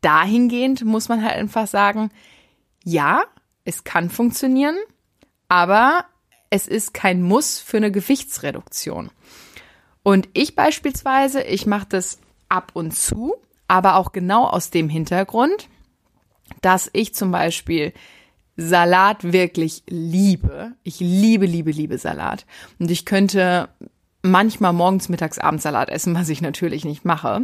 dahingehend 0.00 0.84
muss 0.84 1.08
man 1.08 1.22
halt 1.22 1.36
einfach 1.36 1.66
sagen, 1.66 2.10
ja, 2.84 3.24
es 3.64 3.84
kann 3.84 4.10
funktionieren, 4.10 4.76
aber 5.48 6.04
es 6.50 6.66
ist 6.66 6.94
kein 6.94 7.22
Muss 7.22 7.58
für 7.58 7.76
eine 7.76 7.90
Gewichtsreduktion. 7.90 9.10
Und 10.02 10.28
ich 10.32 10.54
beispielsweise, 10.54 11.42
ich 11.42 11.66
mache 11.66 11.86
das 11.88 12.18
ab 12.48 12.70
und 12.74 12.92
zu, 12.94 13.34
aber 13.68 13.96
auch 13.96 14.12
genau 14.12 14.46
aus 14.46 14.70
dem 14.70 14.88
Hintergrund, 14.88 15.68
dass 16.62 16.88
ich 16.92 17.14
zum 17.14 17.32
Beispiel 17.32 17.92
Salat 18.56 19.32
wirklich 19.32 19.82
liebe. 19.88 20.72
Ich 20.82 21.00
liebe, 21.00 21.46
liebe, 21.46 21.70
liebe 21.70 21.98
Salat. 21.98 22.46
Und 22.78 22.90
ich 22.90 23.04
könnte 23.04 23.68
manchmal 24.22 24.72
morgens, 24.72 25.08
mittags, 25.08 25.38
abends 25.38 25.64
Salat 25.64 25.88
essen, 25.88 26.14
was 26.14 26.28
ich 26.28 26.40
natürlich 26.40 26.84
nicht 26.84 27.04
mache. 27.04 27.42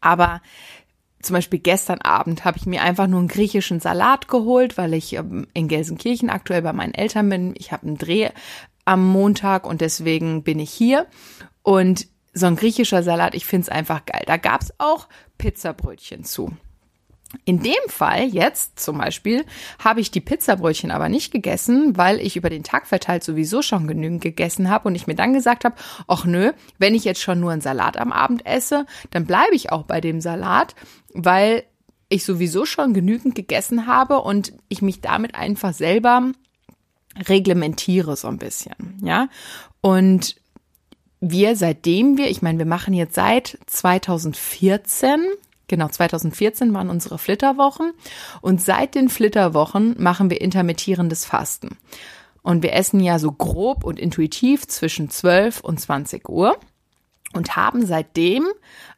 Aber 0.00 0.42
zum 1.24 1.34
Beispiel 1.34 1.58
gestern 1.58 2.00
Abend 2.00 2.44
habe 2.44 2.58
ich 2.58 2.66
mir 2.66 2.82
einfach 2.82 3.06
nur 3.06 3.18
einen 3.18 3.28
griechischen 3.28 3.80
Salat 3.80 4.28
geholt, 4.28 4.76
weil 4.78 4.94
ich 4.94 5.14
ähm, 5.14 5.46
in 5.54 5.68
Gelsenkirchen 5.68 6.30
aktuell 6.30 6.62
bei 6.62 6.72
meinen 6.72 6.94
Eltern 6.94 7.28
bin. 7.28 7.54
Ich 7.56 7.72
habe 7.72 7.86
einen 7.86 7.98
Dreh 7.98 8.30
am 8.84 9.06
Montag 9.06 9.66
und 9.66 9.80
deswegen 9.80 10.42
bin 10.42 10.58
ich 10.58 10.70
hier. 10.70 11.06
Und 11.62 12.06
so 12.32 12.46
ein 12.46 12.56
griechischer 12.56 13.02
Salat, 13.02 13.34
ich 13.34 13.46
finde 13.46 13.62
es 13.62 13.68
einfach 13.68 14.04
geil. 14.04 14.24
Da 14.26 14.36
gab 14.36 14.60
es 14.60 14.74
auch 14.78 15.08
Pizzabrötchen 15.38 16.24
zu. 16.24 16.52
In 17.44 17.62
dem 17.62 17.74
Fall 17.88 18.24
jetzt 18.24 18.78
zum 18.78 18.98
Beispiel 18.98 19.44
habe 19.78 20.00
ich 20.00 20.10
die 20.10 20.20
Pizzabrötchen 20.20 20.90
aber 20.90 21.08
nicht 21.08 21.32
gegessen, 21.32 21.96
weil 21.96 22.20
ich 22.20 22.36
über 22.36 22.50
den 22.50 22.62
Tag 22.62 22.86
verteilt 22.86 23.24
sowieso 23.24 23.62
schon 23.62 23.86
genügend 23.86 24.22
gegessen 24.22 24.70
habe 24.70 24.88
und 24.88 24.94
ich 24.94 25.06
mir 25.06 25.14
dann 25.14 25.32
gesagt 25.32 25.64
habe, 25.64 25.76
ach 26.08 26.24
nö, 26.24 26.52
wenn 26.78 26.94
ich 26.94 27.04
jetzt 27.04 27.20
schon 27.20 27.40
nur 27.40 27.52
einen 27.52 27.60
Salat 27.60 27.96
am 27.96 28.12
Abend 28.12 28.46
esse, 28.46 28.86
dann 29.10 29.26
bleibe 29.26 29.54
ich 29.54 29.72
auch 29.72 29.84
bei 29.84 30.00
dem 30.00 30.20
Salat, 30.20 30.74
weil 31.12 31.64
ich 32.08 32.24
sowieso 32.24 32.64
schon 32.64 32.94
genügend 32.94 33.34
gegessen 33.34 33.86
habe 33.86 34.20
und 34.20 34.52
ich 34.68 34.82
mich 34.82 35.00
damit 35.00 35.34
einfach 35.34 35.72
selber 35.72 36.32
reglementiere 37.28 38.16
so 38.16 38.28
ein 38.28 38.38
bisschen, 38.38 39.00
ja. 39.02 39.28
Und 39.80 40.36
wir, 41.20 41.56
seitdem 41.56 42.18
wir, 42.18 42.30
ich 42.30 42.42
meine, 42.42 42.58
wir 42.58 42.66
machen 42.66 42.92
jetzt 42.92 43.14
seit 43.14 43.58
2014 43.66 45.24
Genau, 45.68 45.88
2014 45.88 46.74
waren 46.74 46.90
unsere 46.90 47.18
Flitterwochen 47.18 47.92
und 48.42 48.60
seit 48.60 48.94
den 48.94 49.08
Flitterwochen 49.08 49.96
machen 49.98 50.30
wir 50.30 50.40
intermittierendes 50.40 51.24
Fasten. 51.24 51.78
Und 52.42 52.62
wir 52.62 52.74
essen 52.74 53.00
ja 53.00 53.18
so 53.18 53.32
grob 53.32 53.84
und 53.84 53.98
intuitiv 53.98 54.66
zwischen 54.68 55.08
12 55.08 55.60
und 55.60 55.80
20 55.80 56.28
Uhr 56.28 56.58
und 57.32 57.56
haben 57.56 57.86
seitdem 57.86 58.46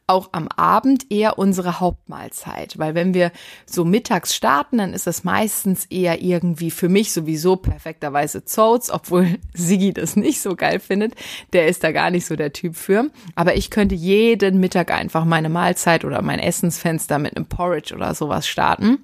auch 0.07 0.29
am 0.31 0.47
Abend 0.47 1.11
eher 1.11 1.37
unsere 1.37 1.81
Hauptmahlzeit, 1.81 2.79
weil 2.79 2.95
wenn 2.95 3.13
wir 3.13 3.31
so 3.65 3.83
mittags 3.83 4.33
starten, 4.33 4.77
dann 4.77 4.93
ist 4.93 5.05
das 5.05 5.25
meistens 5.25 5.85
eher 5.85 6.21
irgendwie 6.21 6.71
für 6.71 6.87
mich 6.87 7.11
sowieso 7.11 7.57
perfekterweise 7.57 8.45
Zoats, 8.45 8.89
obwohl 8.89 9.37
Sigi 9.53 9.93
das 9.93 10.15
nicht 10.15 10.39
so 10.39 10.55
geil 10.55 10.79
findet. 10.79 11.13
Der 11.51 11.67
ist 11.67 11.83
da 11.83 11.91
gar 11.91 12.09
nicht 12.09 12.25
so 12.25 12.37
der 12.37 12.53
Typ 12.53 12.77
für. 12.77 13.11
Aber 13.35 13.55
ich 13.55 13.69
könnte 13.69 13.95
jeden 13.95 14.59
Mittag 14.61 14.91
einfach 14.91 15.25
meine 15.25 15.49
Mahlzeit 15.49 16.05
oder 16.05 16.21
mein 16.21 16.39
Essensfenster 16.39 17.19
mit 17.19 17.35
einem 17.35 17.47
Porridge 17.47 17.93
oder 17.93 18.15
sowas 18.15 18.47
starten. 18.47 18.99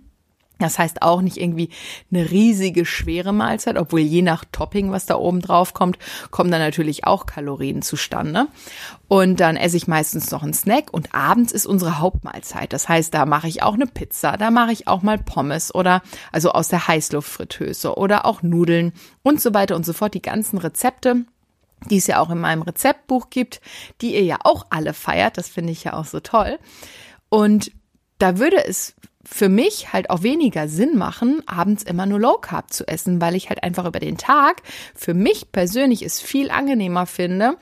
Das 0.60 0.78
heißt 0.78 1.02
auch 1.02 1.22
nicht 1.22 1.38
irgendwie 1.38 1.70
eine 2.12 2.30
riesige, 2.30 2.86
schwere 2.86 3.34
Mahlzeit, 3.34 3.76
obwohl 3.76 4.02
je 4.02 4.22
nach 4.22 4.46
Topping, 4.52 4.92
was 4.92 5.06
da 5.06 5.16
oben 5.16 5.42
drauf 5.42 5.74
kommt, 5.74 5.98
kommen 6.30 6.52
dann 6.52 6.62
natürlich 6.62 7.06
auch 7.06 7.26
Kalorien 7.26 7.82
zustande. 7.82 8.48
Und 9.08 9.40
dann 9.40 9.58
esse 9.58 9.78
ich 9.78 9.88
meistens 9.88 10.32
noch 10.32 10.44
einen 10.44 10.54
Snack 10.54 10.94
und 10.94 11.14
abends 11.14 11.52
ist 11.52 11.66
unsere 11.66 12.00
Hauptmahlzeit. 12.00 12.72
Das 12.72 12.88
heißt, 12.88 13.14
da 13.14 13.26
mache 13.26 13.48
ich 13.48 13.64
auch 13.64 13.74
eine 13.74 13.88
Pizza, 13.88 14.38
da 14.38 14.52
mache 14.52 14.72
ich 14.72 14.88
auch 14.88 15.02
mal 15.02 15.18
Pommes 15.18 15.74
oder 15.74 16.02
also 16.32 16.52
aus 16.52 16.68
der 16.68 16.88
Heißluftfritteuse 16.88 17.98
oder 17.98 18.26
auch 18.26 18.44
Nudeln 18.44 18.94
und 19.24 19.42
so 19.42 19.54
weiter 19.54 19.76
und 19.76 19.86
so 19.86 19.94
fort. 19.94 20.14
Die 20.14 20.22
ganzen 20.22 20.60
Rezepte, 20.60 21.26
die 21.90 21.98
es 21.98 22.08
ja 22.08 22.20
auch 22.20 22.30
in 22.30 22.40
meinem 22.40 22.62
Rezeptbuch 22.62 23.30
gibt, 23.32 23.60
die 24.02 24.14
ihr 24.14 24.24
ja 24.24 24.38
auch 24.44 24.68
alle 24.70 24.94
feiert. 24.94 25.38
Das 25.38 25.50
finde 25.50 25.72
ich 25.72 25.84
ja 25.84 25.94
auch 25.94 26.06
so 26.06 26.20
toll. 26.20 26.60
Und 27.30 27.72
da 28.20 28.38
würde 28.38 28.64
es 28.64 28.96
für 29.26 29.50
mich 29.50 29.94
halt 29.94 30.10
auch 30.10 30.24
weniger 30.24 30.68
Sinn 30.68 30.98
machen, 30.98 31.42
abends 31.46 31.84
immer 31.84 32.06
nur 32.06 32.20
Low 32.20 32.38
Carb 32.38 32.74
zu 32.74 32.88
essen, 32.88 33.22
weil 33.22 33.36
ich 33.36 33.50
halt 33.50 33.64
einfach 33.64 33.86
über 33.86 34.00
den 34.00 34.18
Tag 34.18 34.62
für 34.96 35.14
mich 35.14 35.52
persönlich 35.52 36.04
es 36.04 36.20
viel 36.20 36.52
angenehmer 36.52 37.06
finde, 37.06 37.58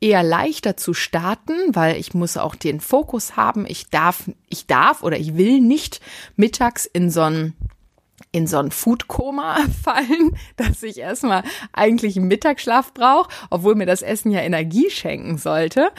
eher 0.00 0.22
leichter 0.22 0.76
zu 0.76 0.94
starten, 0.94 1.54
weil 1.74 1.96
ich 1.96 2.12
muss 2.12 2.36
auch 2.36 2.56
den 2.56 2.80
Fokus 2.80 3.36
haben. 3.36 3.66
Ich 3.68 3.88
darf, 3.88 4.30
ich 4.48 4.66
darf 4.66 5.02
oder 5.02 5.18
ich 5.18 5.36
will 5.36 5.60
nicht 5.60 6.00
mittags 6.36 6.86
in 6.86 7.10
so 7.10 7.22
ein 7.22 7.54
in 8.34 8.46
so 8.46 8.58
ein 8.58 8.70
Foodkoma 8.70 9.58
fallen, 9.82 10.36
dass 10.56 10.82
ich 10.82 10.98
erstmal 10.98 11.42
eigentlich 11.72 12.16
einen 12.16 12.28
Mittagsschlaf 12.28 12.94
brauche, 12.94 13.28
obwohl 13.50 13.74
mir 13.74 13.84
das 13.84 14.00
Essen 14.00 14.30
ja 14.30 14.40
Energie 14.40 14.90
schenken 14.90 15.36
sollte. 15.36 15.90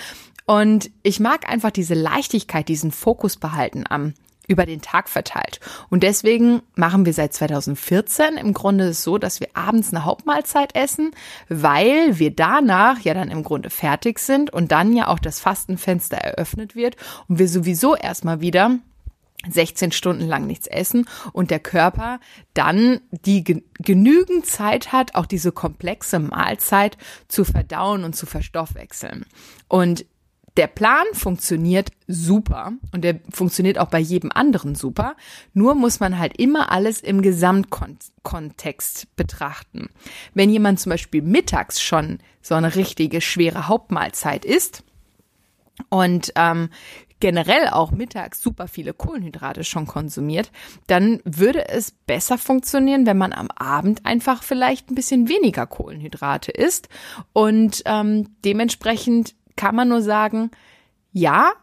Und 0.45 0.89
ich 1.03 1.19
mag 1.19 1.47
einfach 1.47 1.71
diese 1.71 1.93
Leichtigkeit, 1.93 2.67
diesen 2.67 2.91
Fokus 2.91 3.37
behalten 3.37 3.83
am 3.87 4.13
über 4.47 4.65
den 4.65 4.81
Tag 4.81 5.09
verteilt. 5.09 5.59
Und 5.89 6.03
deswegen 6.03 6.61
machen 6.75 7.05
wir 7.05 7.13
seit 7.13 7.33
2014 7.33 8.35
im 8.35 8.53
Grunde 8.53 8.93
so, 8.93 9.17
dass 9.17 9.39
wir 9.39 9.49
abends 9.53 9.93
eine 9.93 10.05
Hauptmahlzeit 10.05 10.75
essen, 10.75 11.11
weil 11.49 12.19
wir 12.19 12.31
danach 12.31 12.99
ja 12.99 13.13
dann 13.13 13.31
im 13.31 13.43
Grunde 13.43 13.69
fertig 13.69 14.19
sind 14.19 14.51
und 14.51 14.71
dann 14.71 14.95
ja 14.95 15.07
auch 15.07 15.19
das 15.19 15.39
Fastenfenster 15.39 16.17
eröffnet 16.17 16.75
wird 16.75 16.97
und 17.27 17.39
wir 17.39 17.47
sowieso 17.47 17.95
erstmal 17.95 18.41
wieder 18.41 18.79
16 19.49 19.91
Stunden 19.91 20.27
lang 20.27 20.47
nichts 20.47 20.67
essen 20.67 21.05
und 21.33 21.51
der 21.51 21.59
Körper 21.59 22.19
dann 22.53 23.01
die 23.11 23.43
genügend 23.43 24.45
Zeit 24.45 24.91
hat, 24.91 25.15
auch 25.15 25.25
diese 25.25 25.51
komplexe 25.51 26.19
Mahlzeit 26.19 26.97
zu 27.27 27.43
verdauen 27.43 28.03
und 28.03 28.15
zu 28.15 28.25
verstoffwechseln. 28.25 29.25
Und 29.67 30.05
der 30.57 30.67
Plan 30.67 31.05
funktioniert 31.13 31.89
super 32.07 32.73
und 32.91 33.03
der 33.03 33.19
funktioniert 33.31 33.79
auch 33.79 33.87
bei 33.87 33.99
jedem 33.99 34.31
anderen 34.31 34.75
super. 34.75 35.15
Nur 35.53 35.73
muss 35.73 35.99
man 35.99 36.19
halt 36.19 36.37
immer 36.37 36.71
alles 36.71 37.01
im 37.01 37.21
Gesamtkontext 37.21 39.15
betrachten. 39.15 39.89
Wenn 40.33 40.49
jemand 40.49 40.79
zum 40.79 40.91
Beispiel 40.91 41.21
mittags 41.21 41.81
schon 41.81 42.19
so 42.41 42.55
eine 42.55 42.75
richtige 42.75 43.21
schwere 43.21 43.67
Hauptmahlzeit 43.67 44.45
isst 44.45 44.83
und 45.89 46.33
ähm, 46.35 46.69
generell 47.19 47.69
auch 47.69 47.91
mittags 47.91 48.41
super 48.41 48.67
viele 48.67 48.93
Kohlenhydrate 48.93 49.63
schon 49.63 49.87
konsumiert, 49.87 50.51
dann 50.87 51.21
würde 51.23 51.69
es 51.69 51.91
besser 51.91 52.37
funktionieren, 52.37 53.05
wenn 53.05 53.17
man 53.17 53.31
am 53.31 53.47
Abend 53.49 54.05
einfach 54.05 54.43
vielleicht 54.43 54.91
ein 54.91 54.95
bisschen 54.95 55.29
weniger 55.29 55.65
Kohlenhydrate 55.65 56.51
isst 56.51 56.89
und 57.31 57.81
ähm, 57.85 58.35
dementsprechend 58.43 59.35
kann 59.55 59.75
man 59.75 59.89
nur 59.89 60.01
sagen, 60.01 60.51
ja, 61.11 61.53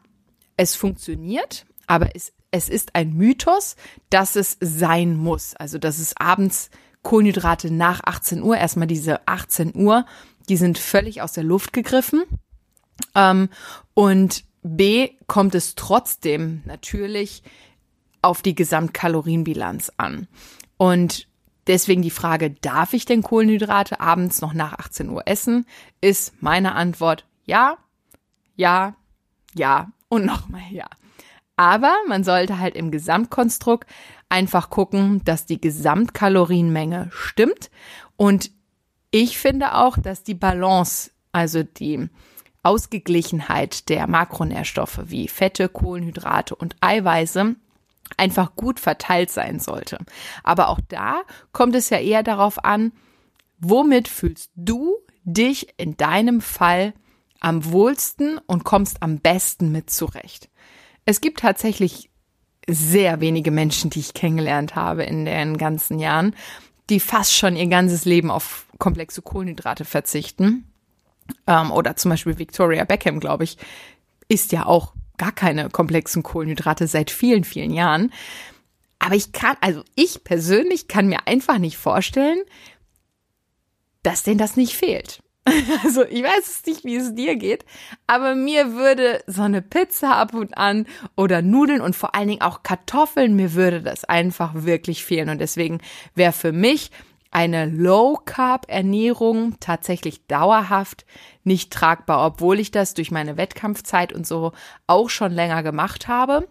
es 0.56 0.74
funktioniert, 0.74 1.66
aber 1.86 2.14
es, 2.14 2.32
es 2.50 2.68
ist 2.68 2.94
ein 2.94 3.14
Mythos, 3.14 3.76
dass 4.10 4.36
es 4.36 4.56
sein 4.60 5.16
muss. 5.16 5.54
Also, 5.56 5.78
dass 5.78 5.98
es 5.98 6.16
abends 6.16 6.70
Kohlenhydrate 7.02 7.72
nach 7.72 8.00
18 8.04 8.42
Uhr, 8.42 8.56
erstmal 8.56 8.86
diese 8.86 9.26
18 9.26 9.74
Uhr, 9.74 10.04
die 10.48 10.56
sind 10.56 10.78
völlig 10.78 11.22
aus 11.22 11.32
der 11.32 11.44
Luft 11.44 11.72
gegriffen. 11.72 12.24
Ähm, 13.14 13.48
und 13.94 14.44
B 14.62 15.10
kommt 15.26 15.54
es 15.54 15.74
trotzdem 15.74 16.62
natürlich 16.66 17.42
auf 18.22 18.42
die 18.42 18.54
Gesamtkalorienbilanz 18.54 19.92
an. 19.96 20.28
Und 20.76 21.26
deswegen 21.66 22.02
die 22.02 22.10
Frage, 22.10 22.50
darf 22.50 22.92
ich 22.92 23.06
denn 23.06 23.22
Kohlenhydrate 23.22 24.00
abends 24.00 24.40
noch 24.40 24.52
nach 24.52 24.74
18 24.74 25.08
Uhr 25.08 25.22
essen, 25.26 25.66
ist 26.00 26.34
meine 26.42 26.74
Antwort 26.74 27.26
ja, 27.50 27.78
ja, 28.54 28.94
ja 29.54 29.90
und 30.08 30.24
nochmal 30.24 30.62
ja. 30.70 30.86
Aber 31.56 31.94
man 32.06 32.24
sollte 32.24 32.58
halt 32.58 32.76
im 32.76 32.90
Gesamtkonstrukt 32.90 33.88
einfach 34.28 34.70
gucken, 34.70 35.22
dass 35.24 35.46
die 35.46 35.60
Gesamtkalorienmenge 35.60 37.10
stimmt. 37.12 37.70
Und 38.16 38.50
ich 39.10 39.36
finde 39.36 39.74
auch, 39.74 39.98
dass 39.98 40.22
die 40.22 40.34
Balance, 40.34 41.10
also 41.32 41.64
die 41.64 42.08
Ausgeglichenheit 42.62 43.88
der 43.88 44.06
Makronährstoffe 44.06 45.00
wie 45.06 45.26
Fette, 45.26 45.68
Kohlenhydrate 45.68 46.54
und 46.54 46.76
Eiweiße 46.80 47.56
einfach 48.16 48.54
gut 48.54 48.78
verteilt 48.78 49.30
sein 49.30 49.58
sollte. 49.58 49.98
Aber 50.44 50.68
auch 50.68 50.80
da 50.88 51.22
kommt 51.52 51.74
es 51.74 51.90
ja 51.90 51.98
eher 51.98 52.22
darauf 52.22 52.64
an, 52.64 52.92
womit 53.58 54.08
fühlst 54.08 54.50
du 54.54 54.96
dich 55.24 55.74
in 55.76 55.96
deinem 55.96 56.40
Fall 56.40 56.94
am 57.40 57.64
wohlsten 57.64 58.38
und 58.46 58.64
kommst 58.64 59.02
am 59.02 59.18
besten 59.18 59.72
mit 59.72 59.90
zurecht. 59.90 60.48
Es 61.04 61.20
gibt 61.20 61.40
tatsächlich 61.40 62.10
sehr 62.68 63.20
wenige 63.20 63.50
Menschen, 63.50 63.90
die 63.90 64.00
ich 64.00 64.14
kennengelernt 64.14 64.76
habe 64.76 65.02
in 65.04 65.24
den 65.24 65.58
ganzen 65.58 65.98
Jahren, 65.98 66.36
die 66.88 67.00
fast 67.00 67.34
schon 67.34 67.56
ihr 67.56 67.66
ganzes 67.66 68.04
Leben 68.04 68.30
auf 68.30 68.66
komplexe 68.78 69.22
Kohlenhydrate 69.22 69.84
verzichten. 69.84 70.66
Ähm, 71.46 71.70
oder 71.70 71.96
zum 71.96 72.10
Beispiel 72.10 72.38
Victoria 72.38 72.84
Beckham, 72.84 73.20
glaube 73.20 73.44
ich, 73.44 73.56
isst 74.28 74.52
ja 74.52 74.66
auch 74.66 74.94
gar 75.16 75.32
keine 75.32 75.68
komplexen 75.68 76.22
Kohlenhydrate 76.22 76.86
seit 76.86 77.10
vielen, 77.10 77.44
vielen 77.44 77.72
Jahren. 77.72 78.12
Aber 78.98 79.14
ich 79.14 79.32
kann, 79.32 79.56
also 79.60 79.82
ich 79.94 80.24
persönlich 80.24 80.88
kann 80.88 81.08
mir 81.08 81.26
einfach 81.26 81.58
nicht 81.58 81.76
vorstellen, 81.76 82.42
dass 84.02 84.22
denen 84.22 84.38
das 84.38 84.56
nicht 84.56 84.74
fehlt. 84.74 85.22
Also 85.84 86.04
ich 86.04 86.22
weiß 86.22 86.46
es 86.46 86.66
nicht, 86.66 86.84
wie 86.84 86.96
es 86.96 87.14
dir 87.14 87.36
geht, 87.36 87.64
aber 88.06 88.34
mir 88.34 88.74
würde 88.74 89.22
so 89.26 89.42
eine 89.42 89.62
Pizza 89.62 90.16
ab 90.16 90.34
und 90.34 90.56
an 90.56 90.86
oder 91.16 91.42
Nudeln 91.42 91.80
und 91.80 91.96
vor 91.96 92.14
allen 92.14 92.28
Dingen 92.28 92.42
auch 92.42 92.62
Kartoffeln, 92.62 93.36
mir 93.36 93.54
würde 93.54 93.82
das 93.82 94.04
einfach 94.04 94.52
wirklich 94.54 95.04
fehlen. 95.04 95.28
Und 95.28 95.40
deswegen 95.40 95.80
wäre 96.14 96.32
für 96.32 96.52
mich 96.52 96.90
eine 97.30 97.66
Low-Carb-Ernährung 97.66 99.56
tatsächlich 99.60 100.26
dauerhaft 100.26 101.06
nicht 101.44 101.72
tragbar, 101.72 102.26
obwohl 102.26 102.58
ich 102.58 102.70
das 102.70 102.94
durch 102.94 103.10
meine 103.10 103.36
Wettkampfzeit 103.36 104.12
und 104.12 104.26
so 104.26 104.52
auch 104.86 105.10
schon 105.10 105.32
länger 105.32 105.62
gemacht 105.62 106.08
habe. 106.08 106.48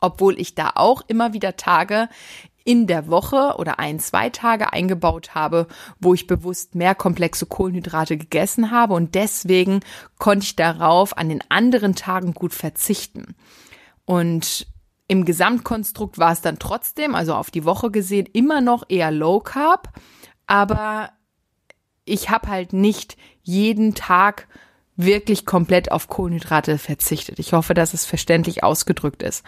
Obwohl 0.00 0.38
ich 0.40 0.54
da 0.54 0.72
auch 0.74 1.02
immer 1.08 1.32
wieder 1.32 1.56
Tage 1.56 2.08
in 2.66 2.88
der 2.88 3.06
Woche 3.06 3.54
oder 3.58 3.78
ein, 3.78 4.00
zwei 4.00 4.28
Tage 4.28 4.72
eingebaut 4.72 5.34
habe, 5.34 5.68
wo 6.00 6.14
ich 6.14 6.26
bewusst 6.26 6.74
mehr 6.74 6.96
komplexe 6.96 7.46
Kohlenhydrate 7.46 8.18
gegessen 8.18 8.72
habe 8.72 8.94
und 8.94 9.14
deswegen 9.14 9.80
konnte 10.18 10.44
ich 10.44 10.56
darauf 10.56 11.16
an 11.16 11.28
den 11.28 11.42
anderen 11.48 11.94
Tagen 11.94 12.34
gut 12.34 12.52
verzichten. 12.52 13.36
Und 14.04 14.66
im 15.06 15.24
Gesamtkonstrukt 15.24 16.18
war 16.18 16.32
es 16.32 16.40
dann 16.40 16.58
trotzdem, 16.58 17.14
also 17.14 17.34
auf 17.34 17.52
die 17.52 17.64
Woche 17.64 17.92
gesehen, 17.92 18.26
immer 18.32 18.60
noch 18.60 18.84
eher 18.88 19.12
Low 19.12 19.38
Carb, 19.38 19.92
aber 20.48 21.10
ich 22.04 22.30
habe 22.30 22.48
halt 22.48 22.72
nicht 22.72 23.16
jeden 23.42 23.94
Tag 23.94 24.48
wirklich 24.96 25.46
komplett 25.46 25.92
auf 25.92 26.08
Kohlenhydrate 26.08 26.78
verzichtet. 26.78 27.38
Ich 27.38 27.52
hoffe, 27.52 27.74
dass 27.74 27.94
es 27.94 28.04
verständlich 28.04 28.64
ausgedrückt 28.64 29.22
ist 29.22 29.44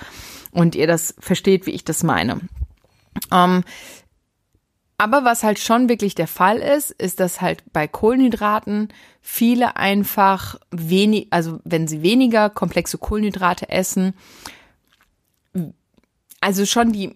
und 0.53 0.77
ihr 0.77 0.87
das 0.87 1.17
versteht, 1.19 1.67
wie 1.67 1.73
ich 1.73 1.85
das 1.85 2.05
meine. 2.05 2.41
Ähm, 3.33 3.65
aber 5.01 5.25
was 5.25 5.45
halt 5.45 5.61
schon 5.61 5.89
wirklich 5.89 6.17
der 6.17 6.27
Fall 6.27 6.59
ist, 6.59 6.91
ist, 6.91 7.21
dass 7.21 7.41
halt 7.41 7.63
bei 7.73 7.87
Kohlenhydraten 7.87 8.89
viele 9.21 9.77
einfach 9.77 10.57
wenig, 10.73 11.29
also 11.31 11.61
wenn 11.63 11.87
sie 11.87 12.03
weniger 12.03 12.51
komplexe 12.51 12.99
Kohlenhydrate 12.99 13.69
essen, 13.69 14.15
also 16.41 16.67
schon 16.67 16.93
die, 16.93 17.15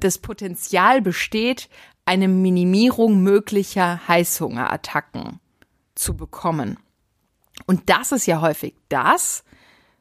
das 0.00 0.16
Potenzial 0.16 1.02
besteht, 1.02 1.68
eine 2.06 2.26
Minimierung 2.26 3.22
möglicher 3.22 4.08
Heißhungerattacken 4.08 5.40
zu 5.94 6.16
bekommen. 6.16 6.78
Und 7.66 7.90
das 7.90 8.12
ist 8.12 8.26
ja 8.26 8.40
häufig 8.40 8.74
das, 8.88 9.44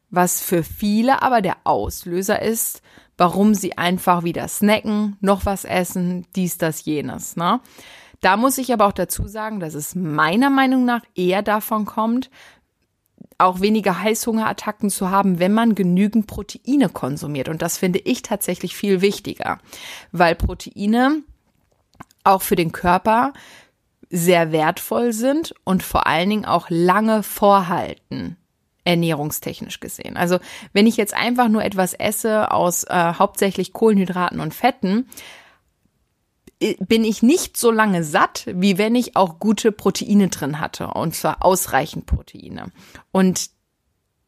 was 0.09 0.41
für 0.41 0.63
viele 0.63 1.21
aber 1.21 1.41
der 1.41 1.57
Auslöser 1.65 2.41
ist, 2.41 2.81
warum 3.21 3.53
sie 3.53 3.77
einfach 3.77 4.23
wieder 4.23 4.47
snacken, 4.47 5.15
noch 5.21 5.45
was 5.45 5.63
essen, 5.63 6.25
dies, 6.35 6.57
das, 6.57 6.85
jenes. 6.85 7.35
Ne? 7.35 7.59
Da 8.19 8.35
muss 8.35 8.57
ich 8.57 8.73
aber 8.73 8.87
auch 8.87 8.93
dazu 8.93 9.27
sagen, 9.27 9.59
dass 9.59 9.75
es 9.75 9.93
meiner 9.93 10.49
Meinung 10.49 10.85
nach 10.85 11.03
eher 11.13 11.43
davon 11.43 11.85
kommt, 11.85 12.31
auch 13.37 13.61
weniger 13.61 14.01
Heißhungerattacken 14.01 14.89
zu 14.89 15.11
haben, 15.11 15.37
wenn 15.37 15.53
man 15.53 15.75
genügend 15.75 16.25
Proteine 16.25 16.89
konsumiert. 16.89 17.47
Und 17.47 17.61
das 17.61 17.77
finde 17.77 17.99
ich 17.99 18.23
tatsächlich 18.23 18.75
viel 18.75 19.01
wichtiger, 19.01 19.59
weil 20.11 20.33
Proteine 20.33 21.21
auch 22.23 22.41
für 22.41 22.55
den 22.55 22.71
Körper 22.71 23.33
sehr 24.09 24.51
wertvoll 24.51 25.13
sind 25.13 25.53
und 25.63 25.83
vor 25.83 26.07
allen 26.07 26.31
Dingen 26.31 26.45
auch 26.45 26.71
lange 26.71 27.21
vorhalten 27.21 28.37
ernährungstechnisch 28.83 29.79
gesehen. 29.79 30.17
Also 30.17 30.39
wenn 30.73 30.87
ich 30.87 30.97
jetzt 30.97 31.13
einfach 31.13 31.49
nur 31.49 31.63
etwas 31.63 31.93
esse 31.93 32.51
aus 32.51 32.83
äh, 32.83 33.13
hauptsächlich 33.17 33.73
Kohlenhydraten 33.73 34.39
und 34.39 34.53
Fetten, 34.53 35.07
bin 36.79 37.03
ich 37.03 37.23
nicht 37.23 37.57
so 37.57 37.71
lange 37.71 38.03
satt, 38.03 38.45
wie 38.47 38.77
wenn 38.77 38.93
ich 38.93 39.15
auch 39.15 39.39
gute 39.39 39.71
Proteine 39.71 40.29
drin 40.29 40.59
hatte, 40.59 40.87
und 40.89 41.15
zwar 41.15 41.43
ausreichend 41.43 42.05
Proteine. 42.05 42.71
Und 43.11 43.49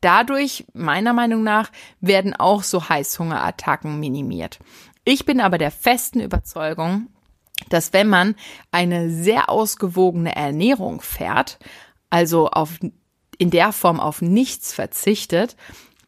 dadurch, 0.02 0.66
meiner 0.74 1.14
Meinung 1.14 1.44
nach, 1.44 1.72
werden 2.02 2.36
auch 2.36 2.64
so 2.64 2.90
Heißhungerattacken 2.90 4.00
minimiert. 4.00 4.60
Ich 5.06 5.26
bin 5.26 5.42
aber 5.42 5.60
der 5.60 5.72
festen 5.72 6.22
Überzeugung, 6.22 7.08
dass 7.70 7.94
wenn 7.94 8.10
man 8.10 8.36
eine 8.72 9.12
sehr 9.12 9.50
ausgewogene 9.50 10.36
Ernährung 10.36 11.02
fährt, 11.02 11.60
also 12.10 12.50
auf 12.50 12.80
in 13.38 13.50
der 13.50 13.72
Form 13.72 14.00
auf 14.00 14.22
nichts 14.22 14.74
verzichtet, 14.74 15.56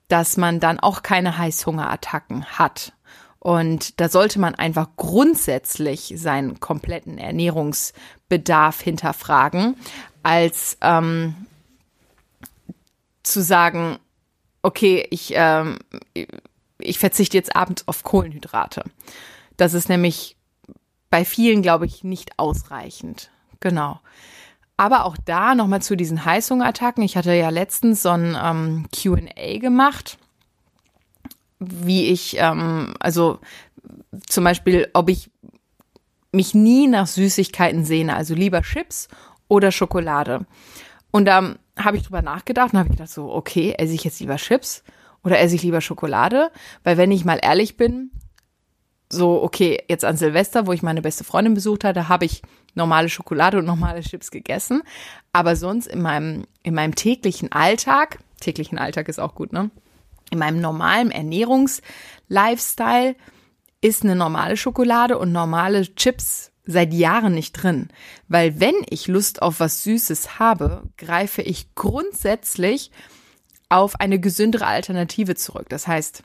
dass 0.07 0.37
man 0.37 0.59
dann 0.59 0.79
auch 0.79 1.03
keine 1.03 1.37
Heißhungerattacken 1.37 2.45
hat. 2.45 2.93
Und 3.39 3.99
da 3.99 4.09
sollte 4.09 4.39
man 4.39 4.55
einfach 4.55 4.89
grundsätzlich 4.95 6.13
seinen 6.15 6.59
kompletten 6.59 7.17
Ernährungsbedarf 7.17 8.81
hinterfragen, 8.81 9.75
als 10.23 10.77
ähm, 10.81 11.35
zu 13.21 13.41
sagen, 13.41 13.99
okay, 14.63 15.05
ich, 15.11 15.33
ähm, 15.35 15.77
ich 16.79 16.97
verzichte 16.97 17.37
jetzt 17.37 17.55
abends 17.55 17.87
auf 17.87 18.01
Kohlenhydrate. 18.01 18.83
Das 19.57 19.73
ist 19.75 19.89
nämlich 19.89 20.35
bei 21.11 21.23
vielen, 21.23 21.61
glaube 21.61 21.85
ich, 21.85 22.03
nicht 22.03 22.39
ausreichend. 22.39 23.29
Genau. 23.59 23.99
Aber 24.77 25.05
auch 25.05 25.15
da 25.23 25.55
nochmal 25.55 25.81
zu 25.81 25.95
diesen 25.95 26.25
Heißhungerattacken. 26.25 27.03
Ich 27.03 27.15
hatte 27.15 27.33
ja 27.33 27.49
letztens 27.49 28.01
so 28.01 28.09
ein 28.09 28.37
ähm, 28.41 28.87
QA 28.93 29.57
gemacht, 29.59 30.17
wie 31.59 32.07
ich, 32.07 32.37
ähm, 32.39 32.93
also 32.99 33.39
zum 34.27 34.43
Beispiel, 34.43 34.89
ob 34.93 35.09
ich 35.09 35.31
mich 36.31 36.53
nie 36.53 36.87
nach 36.87 37.07
Süßigkeiten 37.07 37.85
sehne, 37.85 38.15
also 38.15 38.35
lieber 38.35 38.61
Chips 38.61 39.07
oder 39.47 39.71
Schokolade. 39.71 40.45
Und 41.11 41.25
da 41.25 41.39
ähm, 41.39 41.55
habe 41.77 41.97
ich 41.97 42.03
drüber 42.03 42.21
nachgedacht 42.21 42.73
und 42.73 42.79
habe 42.79 42.89
gedacht 42.89 43.09
so, 43.09 43.31
okay, 43.33 43.73
esse 43.77 43.93
ich 43.93 44.03
jetzt 44.03 44.19
lieber 44.19 44.35
Chips 44.35 44.83
oder 45.23 45.39
esse 45.39 45.55
ich 45.55 45.63
lieber 45.63 45.81
Schokolade? 45.81 46.51
Weil 46.83 46.97
wenn 46.97 47.11
ich 47.11 47.25
mal 47.25 47.39
ehrlich 47.41 47.77
bin, 47.77 48.11
so, 49.09 49.41
okay, 49.41 49.81
jetzt 49.87 50.03
an 50.03 50.17
Silvester, 50.17 50.67
wo 50.67 50.73
ich 50.73 50.83
meine 50.83 51.01
beste 51.01 51.23
Freundin 51.23 51.53
besucht 51.53 51.83
hatte, 51.83 52.09
habe 52.09 52.25
ich 52.25 52.41
normale 52.75 53.09
Schokolade 53.09 53.57
und 53.57 53.65
normale 53.65 54.01
Chips 54.01 54.31
gegessen. 54.31 54.83
Aber 55.33 55.55
sonst 55.55 55.87
in 55.87 56.01
meinem, 56.01 56.45
in 56.63 56.73
meinem 56.73 56.95
täglichen 56.95 57.51
Alltag, 57.51 58.19
täglichen 58.39 58.77
Alltag 58.77 59.09
ist 59.09 59.19
auch 59.19 59.35
gut, 59.35 59.53
ne? 59.53 59.69
In 60.31 60.39
meinem 60.39 60.59
normalen 60.59 61.11
Ernährungs-Lifestyle 61.11 63.15
ist 63.81 64.03
eine 64.03 64.15
normale 64.15 64.57
Schokolade 64.57 65.19
und 65.19 65.31
normale 65.31 65.83
Chips 65.95 66.51
seit 66.65 66.93
Jahren 66.93 67.35
nicht 67.35 67.53
drin. 67.53 67.89
Weil 68.27 68.59
wenn 68.59 68.73
ich 68.89 69.07
Lust 69.07 69.43
auf 69.43 69.59
was 69.59 69.83
Süßes 69.83 70.39
habe, 70.39 70.89
greife 70.97 71.43
ich 71.43 71.75
grundsätzlich 71.75 72.89
auf 73.69 73.99
eine 73.99 74.19
gesündere 74.19 74.65
Alternative 74.65 75.35
zurück. 75.35 75.69
Das 75.69 75.87
heißt, 75.87 76.23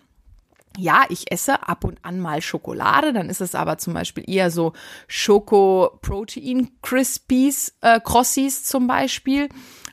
ja, 0.80 1.04
ich 1.08 1.30
esse 1.30 1.68
ab 1.68 1.84
und 1.84 1.98
an 2.02 2.18
mal 2.20 2.40
Schokolade, 2.40 3.12
dann 3.12 3.28
ist 3.28 3.40
es 3.40 3.54
aber 3.54 3.78
zum 3.78 3.94
Beispiel 3.94 4.24
eher 4.26 4.50
so 4.50 4.72
Schoko-Protein 5.08 6.70
Crispies, 6.82 7.74
äh, 7.80 8.00
Crossies 8.00 8.64
zum 8.64 8.86
Beispiel. 8.86 9.48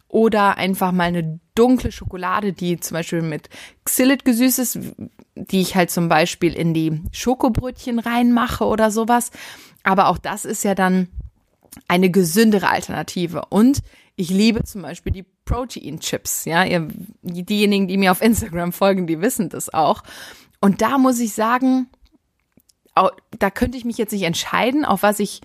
Oder 0.10 0.58
einfach 0.58 0.93
mal 0.93 1.10
eine 1.10 1.39
dunkle 1.54 1.91
Schokolade, 1.91 2.54
die 2.54 2.80
zum 2.80 2.95
Beispiel 2.95 3.21
mit 3.21 3.50
Xylit 3.84 4.23
gesüßt 4.23 4.60
ist, 4.60 4.80
die 5.36 5.60
ich 5.60 5.76
halt 5.76 5.91
zum 5.91 6.08
Beispiel 6.08 6.54
in 6.54 6.73
die 6.73 7.02
Schokobrötchen 7.12 8.00
reinmache 8.00 8.63
oder 8.63 8.89
sowas. 8.89 9.32
Aber 9.84 10.08
auch 10.08 10.17
das 10.17 10.45
ist 10.45 10.63
ja 10.63 10.76
dann 10.76 11.10
eine 11.89 12.10
gesündere 12.10 12.69
Alternative. 12.69 13.43
Und 13.50 13.82
ich 14.15 14.30
liebe 14.30 14.63
zum 14.63 14.82
Beispiel 14.82 15.12
die 15.12 15.26
Protein 15.45 16.00
Chips. 16.00 16.45
Ja, 16.45 16.63
ihr, 16.63 16.88
diejenigen, 17.21 17.88
die 17.88 17.97
mir 17.97 18.12
auf 18.12 18.21
Instagram 18.21 18.71
folgen, 18.71 19.08
die 19.08 19.21
wissen 19.21 19.50
das 19.50 19.73
auch. 19.73 20.04
Und 20.60 20.82
da 20.82 20.98
muss 20.98 21.20
ich 21.20 21.34
sagen, 21.34 21.89
da 23.38 23.50
könnte 23.52 23.78
ich 23.78 23.86
mich 23.86 23.98
jetzt 23.98 24.12
nicht 24.12 24.24
entscheiden, 24.24 24.86
auf 24.86 25.04
was 25.04 25.20
ich 25.20 25.41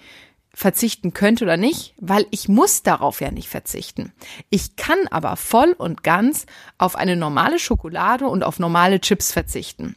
verzichten 0.54 1.14
könnte 1.14 1.44
oder 1.44 1.56
nicht, 1.56 1.94
weil 1.98 2.26
ich 2.30 2.48
muss 2.48 2.82
darauf 2.82 3.20
ja 3.20 3.30
nicht 3.30 3.48
verzichten. 3.48 4.12
Ich 4.50 4.76
kann 4.76 4.98
aber 5.10 5.36
voll 5.36 5.72
und 5.72 6.02
ganz 6.02 6.46
auf 6.78 6.94
eine 6.94 7.16
normale 7.16 7.58
Schokolade 7.58 8.26
und 8.26 8.44
auf 8.44 8.58
normale 8.58 9.00
Chips 9.00 9.32
verzichten. 9.32 9.96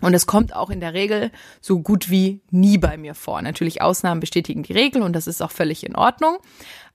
Und 0.00 0.14
es 0.14 0.26
kommt 0.26 0.56
auch 0.56 0.70
in 0.70 0.80
der 0.80 0.94
Regel 0.94 1.30
so 1.60 1.80
gut 1.80 2.08
wie 2.08 2.40
nie 2.50 2.78
bei 2.78 2.96
mir 2.96 3.14
vor. 3.14 3.42
Natürlich 3.42 3.82
Ausnahmen 3.82 4.20
bestätigen 4.20 4.62
die 4.62 4.72
Regel 4.72 5.02
und 5.02 5.12
das 5.12 5.26
ist 5.26 5.42
auch 5.42 5.50
völlig 5.50 5.84
in 5.84 5.94
Ordnung. 5.94 6.38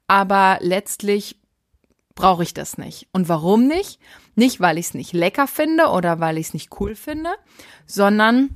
Aber 0.07 0.57
letztlich 0.61 1.37
brauche 2.15 2.41
ich 2.41 2.55
das 2.55 2.79
nicht. 2.79 3.07
Und 3.11 3.29
warum 3.29 3.67
nicht? 3.67 3.99
Nicht, 4.35 4.59
weil 4.59 4.77
ich 4.77 4.87
es 4.87 4.93
nicht 4.93 5.13
lecker 5.13 5.47
finde 5.47 5.87
oder 5.87 6.19
weil 6.19 6.37
ich 6.37 6.47
es 6.47 6.53
nicht 6.53 6.79
cool 6.79 6.95
finde, 6.95 7.29
sondern 7.85 8.55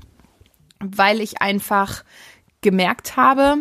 weil 0.80 1.22
ich 1.22 1.42
einfach 1.42 2.04
gemerkt 2.62 3.18
habe, 3.18 3.58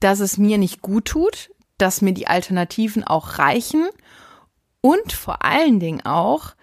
dass 0.00 0.20
es 0.20 0.38
mir 0.38 0.58
nicht 0.58 0.82
gut 0.82 1.06
tut, 1.06 1.50
dass 1.78 2.02
mir 2.02 2.12
die 2.12 2.28
Alternativen 2.28 3.04
auch 3.04 3.38
reichen 3.38 3.88
und 4.80 5.12
vor 5.12 5.44
allen 5.44 5.80
Dingen 5.80 6.04
auch, 6.04 6.54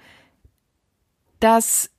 dass 1.39 1.89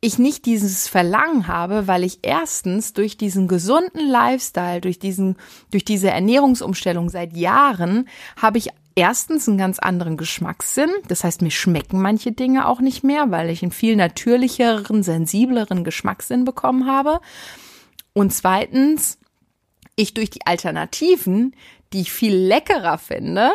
ich 0.00 0.18
nicht 0.18 0.44
dieses 0.46 0.88
Verlangen 0.88 1.46
habe, 1.46 1.88
weil 1.88 2.04
ich 2.04 2.20
erstens 2.22 2.92
durch 2.92 3.16
diesen 3.16 3.48
gesunden 3.48 4.06
Lifestyle, 4.08 4.80
durch 4.80 4.98
diesen, 4.98 5.36
durch 5.70 5.84
diese 5.84 6.10
Ernährungsumstellung 6.10 7.08
seit 7.08 7.34
Jahren, 7.34 8.08
habe 8.36 8.58
ich 8.58 8.68
erstens 8.96 9.46
einen 9.46 9.58
ganz 9.58 9.78
anderen 9.78 10.16
Geschmackssinn. 10.16 10.90
Das 11.06 11.22
heißt, 11.22 11.42
mir 11.42 11.52
schmecken 11.52 12.00
manche 12.02 12.32
Dinge 12.32 12.66
auch 12.66 12.80
nicht 12.80 13.04
mehr, 13.04 13.30
weil 13.30 13.50
ich 13.50 13.62
einen 13.62 13.70
viel 13.70 13.94
natürlicheren, 13.94 15.04
sensibleren 15.04 15.84
Geschmackssinn 15.84 16.44
bekommen 16.44 16.86
habe. 16.86 17.20
Und 18.12 18.32
zweitens, 18.32 19.18
ich 19.94 20.14
durch 20.14 20.30
die 20.30 20.46
Alternativen, 20.46 21.54
die 21.92 22.00
ich 22.00 22.12
viel 22.12 22.34
leckerer 22.34 22.98
finde, 22.98 23.52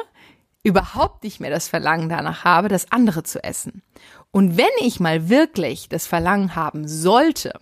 überhaupt 0.63 1.23
nicht 1.23 1.39
mehr 1.39 1.49
das 1.49 1.67
Verlangen 1.67 2.08
danach 2.08 2.43
habe, 2.43 2.67
das 2.67 2.91
andere 2.91 3.23
zu 3.23 3.43
essen. 3.43 3.82
Und 4.30 4.58
wenn 4.58 4.65
ich 4.80 4.99
mal 4.99 5.27
wirklich 5.27 5.89
das 5.89 6.08
Verlangen 6.08 6.56
haben 6.56 6.88
sollte, 6.88 7.54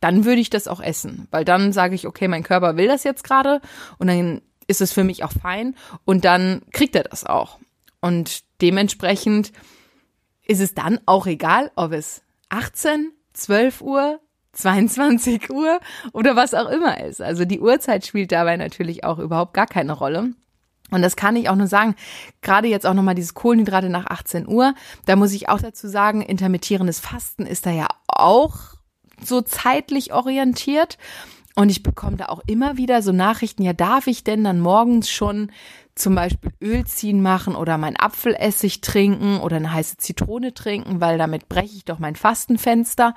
dann 0.00 0.24
würde 0.24 0.40
ich 0.40 0.50
das 0.50 0.66
auch 0.66 0.80
essen, 0.80 1.28
weil 1.30 1.44
dann 1.44 1.72
sage 1.72 1.94
ich, 1.94 2.06
okay, 2.06 2.26
mein 2.26 2.42
Körper 2.42 2.76
will 2.76 2.88
das 2.88 3.04
jetzt 3.04 3.22
gerade 3.22 3.60
und 3.98 4.08
dann 4.08 4.40
ist 4.70 4.80
es 4.80 4.92
für 4.92 5.04
mich 5.04 5.24
auch 5.24 5.32
fein 5.32 5.74
und 6.04 6.24
dann 6.24 6.62
kriegt 6.72 6.94
er 6.94 7.02
das 7.02 7.26
auch. 7.26 7.58
Und 8.00 8.44
dementsprechend 8.62 9.52
ist 10.46 10.60
es 10.60 10.74
dann 10.74 11.00
auch 11.06 11.26
egal, 11.26 11.70
ob 11.74 11.92
es 11.92 12.22
18, 12.48 13.12
12 13.34 13.80
Uhr, 13.82 14.20
22 14.52 15.50
Uhr 15.50 15.80
oder 16.12 16.36
was 16.36 16.54
auch 16.54 16.68
immer 16.68 17.04
ist. 17.04 17.20
Also 17.20 17.44
die 17.44 17.60
Uhrzeit 17.60 18.06
spielt 18.06 18.32
dabei 18.32 18.56
natürlich 18.56 19.04
auch 19.04 19.18
überhaupt 19.18 19.54
gar 19.54 19.66
keine 19.66 19.92
Rolle. 19.92 20.32
Und 20.90 21.02
das 21.02 21.16
kann 21.16 21.36
ich 21.36 21.48
auch 21.48 21.56
nur 21.56 21.68
sagen, 21.68 21.94
gerade 22.42 22.68
jetzt 22.68 22.86
auch 22.86 22.94
nochmal 22.94 23.14
diese 23.14 23.32
Kohlenhydrate 23.32 23.88
nach 23.88 24.06
18 24.06 24.48
Uhr, 24.48 24.74
da 25.06 25.14
muss 25.16 25.32
ich 25.32 25.48
auch 25.48 25.60
dazu 25.60 25.88
sagen, 25.88 26.22
intermittierendes 26.22 26.98
Fasten 27.00 27.46
ist 27.46 27.66
da 27.66 27.70
ja 27.70 27.86
auch 28.08 28.56
so 29.24 29.40
zeitlich 29.40 30.12
orientiert. 30.12 30.98
Und 31.60 31.68
ich 31.68 31.82
bekomme 31.82 32.16
da 32.16 32.30
auch 32.30 32.40
immer 32.46 32.78
wieder 32.78 33.02
so 33.02 33.12
Nachrichten, 33.12 33.62
ja, 33.62 33.74
darf 33.74 34.06
ich 34.06 34.24
denn 34.24 34.44
dann 34.44 34.60
morgens 34.60 35.10
schon 35.10 35.52
zum 35.94 36.14
Beispiel 36.14 36.52
Öl 36.62 36.86
ziehen 36.86 37.20
machen 37.20 37.54
oder 37.54 37.76
mein 37.76 37.98
Apfelessig 37.98 38.80
trinken 38.80 39.40
oder 39.40 39.56
eine 39.56 39.70
heiße 39.70 39.98
Zitrone 39.98 40.54
trinken, 40.54 41.02
weil 41.02 41.18
damit 41.18 41.50
breche 41.50 41.76
ich 41.76 41.84
doch 41.84 41.98
mein 41.98 42.16
Fastenfenster. 42.16 43.14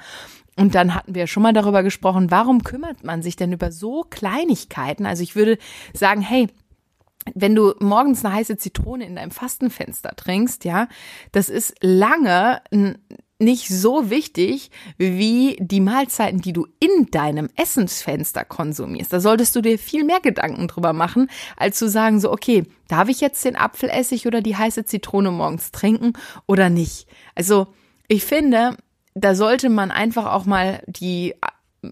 Und 0.58 0.76
dann 0.76 0.94
hatten 0.94 1.16
wir 1.16 1.28
schon 1.28 1.42
mal 1.42 1.54
darüber 1.54 1.84
gesprochen, 1.84 2.32
warum 2.32 2.66
kümmert 2.66 3.06
man 3.06 3.22
sich 3.22 3.38
denn 3.38 3.54
über 3.54 3.72
so 3.72 4.04
Kleinigkeiten? 4.10 5.06
Also 5.06 5.24
ich 5.24 5.38
würde 5.38 5.58
sagen, 5.94 6.20
hey, 6.20 6.50
wenn 7.36 7.56
du 7.56 7.74
morgens 7.80 8.26
eine 8.26 8.36
heiße 8.36 8.58
Zitrone 8.58 9.06
in 9.06 9.16
deinem 9.16 9.32
Fastenfenster 9.32 10.18
trinkst, 10.18 10.66
ja, 10.66 10.90
das 11.32 11.48
ist 11.48 11.76
lange 11.80 12.62
nicht 13.44 13.68
so 13.68 14.10
wichtig 14.10 14.72
wie 14.98 15.58
die 15.60 15.82
Mahlzeiten, 15.82 16.42
die 16.42 16.54
du 16.54 16.68
in 16.80 17.08
deinem 17.12 17.50
Essensfenster 17.56 18.46
konsumierst. 18.46 19.12
Da 19.12 19.20
solltest 19.20 19.56
du 19.56 19.62
dir 19.62 19.78
viel 19.78 20.04
mehr 20.04 20.20
Gedanken 20.20 20.68
drüber 20.68 20.94
machen, 20.94 21.30
als 21.58 21.78
zu 21.78 21.90
sagen 21.90 22.20
so, 22.20 22.32
okay, 22.32 22.64
darf 22.88 23.10
ich 23.10 23.22
jetzt 23.22 23.44
den 23.46 23.56
Apfelessig 23.56 24.28
oder 24.28 24.42
die 24.42 24.56
heiße 24.56 24.86
Zitrone 24.86 25.32
morgens 25.32 25.72
trinken 25.72 26.14
oder 26.46 26.70
nicht? 26.70 27.08
Also, 27.36 27.68
ich 28.08 28.26
finde, 28.26 28.78
da 29.14 29.36
sollte 29.36 29.70
man 29.70 29.92
einfach 29.92 30.26
auch 30.34 30.46
mal 30.46 30.84
die, 30.88 31.36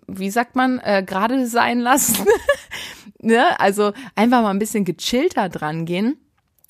wie 0.08 0.30
sagt 0.30 0.56
man, 0.56 0.80
äh, 0.80 1.04
gerade 1.06 1.48
sein 1.48 1.80
lassen 1.80 2.26
ne? 3.24 3.60
Also 3.60 3.94
einfach 4.16 4.42
mal 4.42 4.50
ein 4.50 4.60
bisschen 4.60 4.86
gechillter 4.86 5.50
dran 5.50 5.86
gehen. 5.86 6.18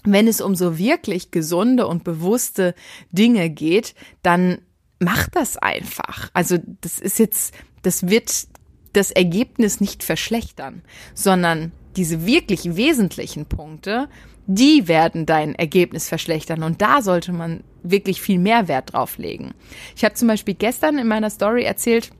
Wenn 0.03 0.27
es 0.27 0.41
um 0.41 0.55
so 0.55 0.77
wirklich 0.77 1.31
gesunde 1.31 1.87
und 1.87 2.03
bewusste 2.03 2.73
Dinge 3.11 3.49
geht, 3.49 3.93
dann 4.23 4.59
mach 5.01 5.27
das 5.29 5.57
einfach. 5.57 6.29
Also 6.33 6.57
das 6.81 6.99
ist 6.99 7.19
jetzt, 7.19 7.53
das 7.81 8.07
wird 8.07 8.47
das 8.93 9.11
Ergebnis 9.11 9.81
nicht 9.81 10.03
verschlechtern, 10.03 10.83
sondern 11.13 11.71
diese 11.95 12.25
wirklich 12.25 12.75
wesentlichen 12.75 13.45
Punkte, 13.45 14.07
die 14.47 14.87
werden 14.87 15.25
dein 15.25 15.55
Ergebnis 15.55 16.07
verschlechtern. 16.07 16.63
Und 16.63 16.81
da 16.81 17.01
sollte 17.01 17.33
man 17.33 17.63
wirklich 17.83 18.21
viel 18.21 18.39
mehr 18.39 18.67
Wert 18.67 18.93
drauf 18.93 19.17
legen. 19.17 19.53
Ich 19.95 20.03
habe 20.03 20.13
zum 20.13 20.27
Beispiel 20.27 20.53
gestern 20.53 20.97
in 20.97 21.07
meiner 21.07 21.29
Story 21.29 21.63
erzählt, 21.63 22.11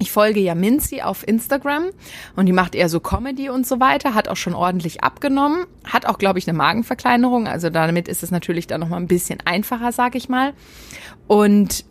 ich 0.00 0.10
folge 0.10 0.40
ja 0.40 0.54
Minzi 0.54 1.02
auf 1.02 1.28
Instagram 1.28 1.90
und 2.34 2.46
die 2.46 2.52
macht 2.52 2.74
eher 2.74 2.88
so 2.88 3.00
Comedy 3.00 3.50
und 3.50 3.66
so 3.66 3.80
weiter, 3.80 4.14
hat 4.14 4.28
auch 4.28 4.36
schon 4.36 4.54
ordentlich 4.54 5.04
abgenommen, 5.04 5.66
hat 5.84 6.06
auch, 6.06 6.16
glaube 6.16 6.38
ich, 6.38 6.48
eine 6.48 6.56
Magenverkleinerung, 6.56 7.46
also 7.46 7.68
damit 7.68 8.08
ist 8.08 8.22
es 8.22 8.30
natürlich 8.30 8.66
dann 8.66 8.80
nochmal 8.80 8.98
ein 8.98 9.08
bisschen 9.08 9.40
einfacher, 9.44 9.92
sag 9.92 10.14
ich 10.14 10.30
mal. 10.30 10.54
Und 11.26 11.84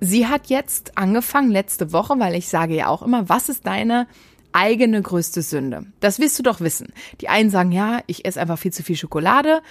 sie 0.00 0.26
hat 0.26 0.48
jetzt 0.48 0.96
angefangen 0.98 1.50
letzte 1.50 1.92
Woche, 1.92 2.18
weil 2.18 2.34
ich 2.34 2.48
sage 2.48 2.74
ja 2.74 2.88
auch 2.88 3.02
immer, 3.02 3.28
was 3.28 3.48
ist 3.48 3.66
deine 3.66 4.06
eigene 4.52 5.00
größte 5.00 5.42
Sünde? 5.42 5.86
Das 6.00 6.18
wirst 6.18 6.38
du 6.38 6.42
doch 6.42 6.60
wissen. 6.60 6.92
Die 7.20 7.28
einen 7.28 7.50
sagen, 7.50 7.72
ja, 7.72 8.00
ich 8.06 8.24
esse 8.24 8.40
einfach 8.40 8.58
viel 8.58 8.72
zu 8.72 8.82
viel 8.82 8.96
Schokolade. 8.96 9.62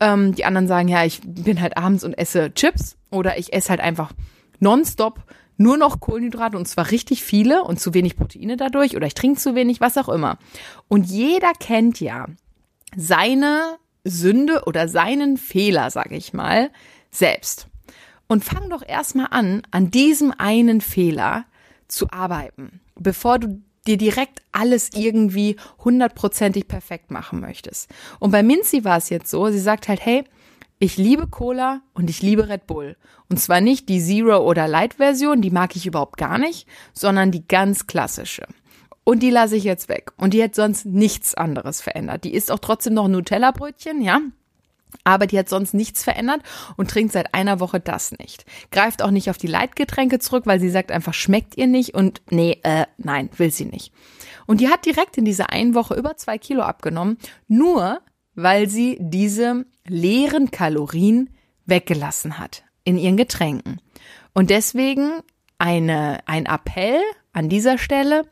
Ähm, 0.00 0.34
die 0.34 0.44
anderen 0.44 0.68
sagen, 0.68 0.88
ja, 0.88 1.04
ich 1.04 1.20
bin 1.24 1.60
halt 1.60 1.76
abends 1.76 2.04
und 2.04 2.14
esse 2.14 2.52
Chips 2.54 2.96
oder 3.10 3.38
ich 3.38 3.52
esse 3.52 3.70
halt 3.70 3.80
einfach 3.80 4.12
nonstop 4.60 5.24
nur 5.56 5.76
noch 5.76 5.98
Kohlenhydrate 5.98 6.56
und 6.56 6.68
zwar 6.68 6.90
richtig 6.92 7.24
viele 7.24 7.64
und 7.64 7.80
zu 7.80 7.92
wenig 7.92 8.16
Proteine 8.16 8.56
dadurch 8.56 8.94
oder 8.94 9.08
ich 9.08 9.14
trinke 9.14 9.40
zu 9.40 9.56
wenig, 9.56 9.80
was 9.80 9.98
auch 9.98 10.08
immer. 10.08 10.38
Und 10.86 11.06
jeder 11.06 11.52
kennt 11.58 12.00
ja 12.00 12.26
seine 12.96 13.76
Sünde 14.04 14.62
oder 14.66 14.88
seinen 14.88 15.36
Fehler, 15.36 15.90
sage 15.90 16.16
ich 16.16 16.32
mal, 16.32 16.70
selbst. 17.10 17.66
Und 18.28 18.44
fang 18.44 18.68
doch 18.70 18.86
erstmal 18.86 19.28
an, 19.30 19.62
an 19.70 19.90
diesem 19.90 20.32
einen 20.36 20.80
Fehler 20.80 21.46
zu 21.88 22.10
arbeiten, 22.10 22.80
bevor 22.94 23.38
du 23.38 23.62
dir 23.86 23.96
direkt 23.96 24.42
alles 24.52 24.90
irgendwie 24.94 25.56
hundertprozentig 25.82 26.68
perfekt 26.68 27.10
machen 27.10 27.40
möchtest. 27.40 27.90
Und 28.18 28.30
bei 28.30 28.42
Minzi 28.42 28.84
war 28.84 28.98
es 28.98 29.08
jetzt 29.08 29.30
so, 29.30 29.48
sie 29.48 29.58
sagt 29.58 29.88
halt, 29.88 30.04
hey, 30.04 30.24
ich 30.78 30.96
liebe 30.96 31.26
Cola 31.26 31.80
und 31.94 32.08
ich 32.08 32.22
liebe 32.22 32.48
Red 32.48 32.66
Bull. 32.66 32.96
Und 33.28 33.40
zwar 33.40 33.60
nicht 33.60 33.88
die 33.88 34.00
Zero 34.00 34.38
oder 34.38 34.68
Light 34.68 34.94
Version, 34.94 35.42
die 35.42 35.50
mag 35.50 35.74
ich 35.74 35.86
überhaupt 35.86 36.18
gar 36.18 36.38
nicht, 36.38 36.68
sondern 36.92 37.32
die 37.32 37.48
ganz 37.48 37.86
klassische. 37.86 38.46
Und 39.04 39.22
die 39.22 39.30
lasse 39.30 39.56
ich 39.56 39.64
jetzt 39.64 39.88
weg. 39.88 40.12
Und 40.18 40.34
die 40.34 40.42
hat 40.42 40.54
sonst 40.54 40.84
nichts 40.84 41.34
anderes 41.34 41.80
verändert. 41.80 42.24
Die 42.24 42.34
isst 42.34 42.52
auch 42.52 42.58
trotzdem 42.58 42.94
noch 42.94 43.08
Nutella-Brötchen, 43.08 44.02
ja. 44.02 44.20
Aber 45.04 45.26
die 45.26 45.38
hat 45.38 45.48
sonst 45.48 45.74
nichts 45.74 46.04
verändert 46.04 46.42
und 46.76 46.90
trinkt 46.90 47.12
seit 47.12 47.34
einer 47.34 47.60
Woche 47.60 47.80
das 47.80 48.12
nicht. 48.12 48.44
Greift 48.70 49.02
auch 49.02 49.10
nicht 49.10 49.30
auf 49.30 49.38
die 49.38 49.46
Leitgetränke 49.46 50.18
zurück, 50.18 50.46
weil 50.46 50.60
sie 50.60 50.70
sagt 50.70 50.92
einfach, 50.92 51.14
schmeckt 51.14 51.56
ihr 51.56 51.66
nicht 51.66 51.94
und 51.94 52.22
nee, 52.30 52.58
äh, 52.62 52.86
nein, 52.98 53.30
will 53.36 53.50
sie 53.50 53.64
nicht. 53.64 53.92
Und 54.46 54.60
die 54.60 54.68
hat 54.68 54.86
direkt 54.86 55.18
in 55.18 55.24
dieser 55.24 55.50
einen 55.50 55.74
Woche 55.74 55.94
über 55.94 56.16
zwei 56.16 56.38
Kilo 56.38 56.62
abgenommen, 56.62 57.18
nur 57.46 58.00
weil 58.34 58.68
sie 58.68 58.98
diese 59.00 59.66
leeren 59.86 60.50
Kalorien 60.50 61.30
weggelassen 61.66 62.38
hat 62.38 62.64
in 62.84 62.98
ihren 62.98 63.16
Getränken. 63.16 63.80
Und 64.32 64.50
deswegen 64.50 65.20
eine, 65.58 66.20
ein 66.26 66.46
Appell 66.46 67.00
an 67.32 67.48
dieser 67.48 67.78
Stelle, 67.78 68.22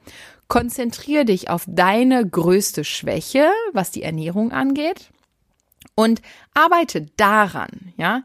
konzentriere 0.49 1.25
dich 1.25 1.51
auf 1.51 1.65
deine 1.67 2.27
größte 2.27 2.85
Schwäche, 2.85 3.51
was 3.73 3.91
die 3.91 4.03
Ernährung 4.03 4.53
angeht 4.53 5.11
und 5.97 6.23
arbeite 6.55 7.03
daran, 7.17 7.93
ja. 7.97 8.23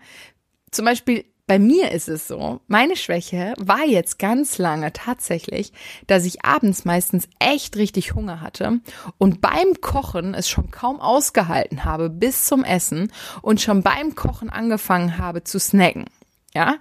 Zum 0.69 0.86
Beispiel 0.86 1.25
bei 1.47 1.60
mir 1.60 1.91
ist 1.91 2.07
es 2.07 2.29
so, 2.29 2.62
meine 2.67 2.95
Schwäche 2.95 3.53
war 3.57 3.84
jetzt 3.84 4.19
ganz 4.19 4.57
lange 4.57 4.93
tatsächlich, 4.93 5.73
dass 6.07 6.23
ich 6.23 6.45
abends 6.45 6.86
meistens 6.86 7.27
echt 7.39 7.75
richtig 7.75 8.13
Hunger 8.13 8.39
hatte 8.39 8.79
und 9.17 9.41
beim 9.41 9.81
Kochen 9.81 10.34
es 10.34 10.47
schon 10.47 10.71
kaum 10.71 11.01
ausgehalten 11.01 11.84
habe 11.84 12.10
bis 12.10 12.45
zum 12.45 12.63
Essen 12.63 13.12
und 13.41 13.60
schon 13.60 13.84
beim 13.84 14.15
Kochen 14.15 14.49
angefangen 14.49 15.17
habe 15.17 15.43
zu 15.43 15.60
snacken. 15.60 16.05
Ja, 16.53 16.77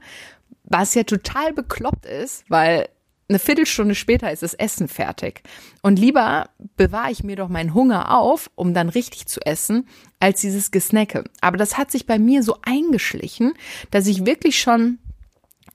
was 0.62 0.94
ja 0.94 1.02
total 1.02 1.52
bekloppt 1.52 2.06
ist, 2.06 2.44
weil 2.48 2.88
eine 3.30 3.38
Viertelstunde 3.38 3.94
später 3.94 4.30
ist 4.30 4.42
das 4.42 4.54
Essen 4.54 4.88
fertig. 4.88 5.42
Und 5.82 5.98
lieber 5.98 6.50
bewahre 6.76 7.12
ich 7.12 7.24
mir 7.24 7.36
doch 7.36 7.48
meinen 7.48 7.72
Hunger 7.72 8.14
auf, 8.14 8.50
um 8.56 8.74
dann 8.74 8.88
richtig 8.88 9.26
zu 9.26 9.40
essen, 9.40 9.88
als 10.18 10.40
dieses 10.40 10.70
Gesnacke. 10.70 11.24
Aber 11.40 11.56
das 11.56 11.78
hat 11.78 11.90
sich 11.90 12.06
bei 12.06 12.18
mir 12.18 12.42
so 12.42 12.58
eingeschlichen, 12.62 13.54
dass 13.90 14.06
ich 14.06 14.26
wirklich 14.26 14.60
schon 14.60 14.98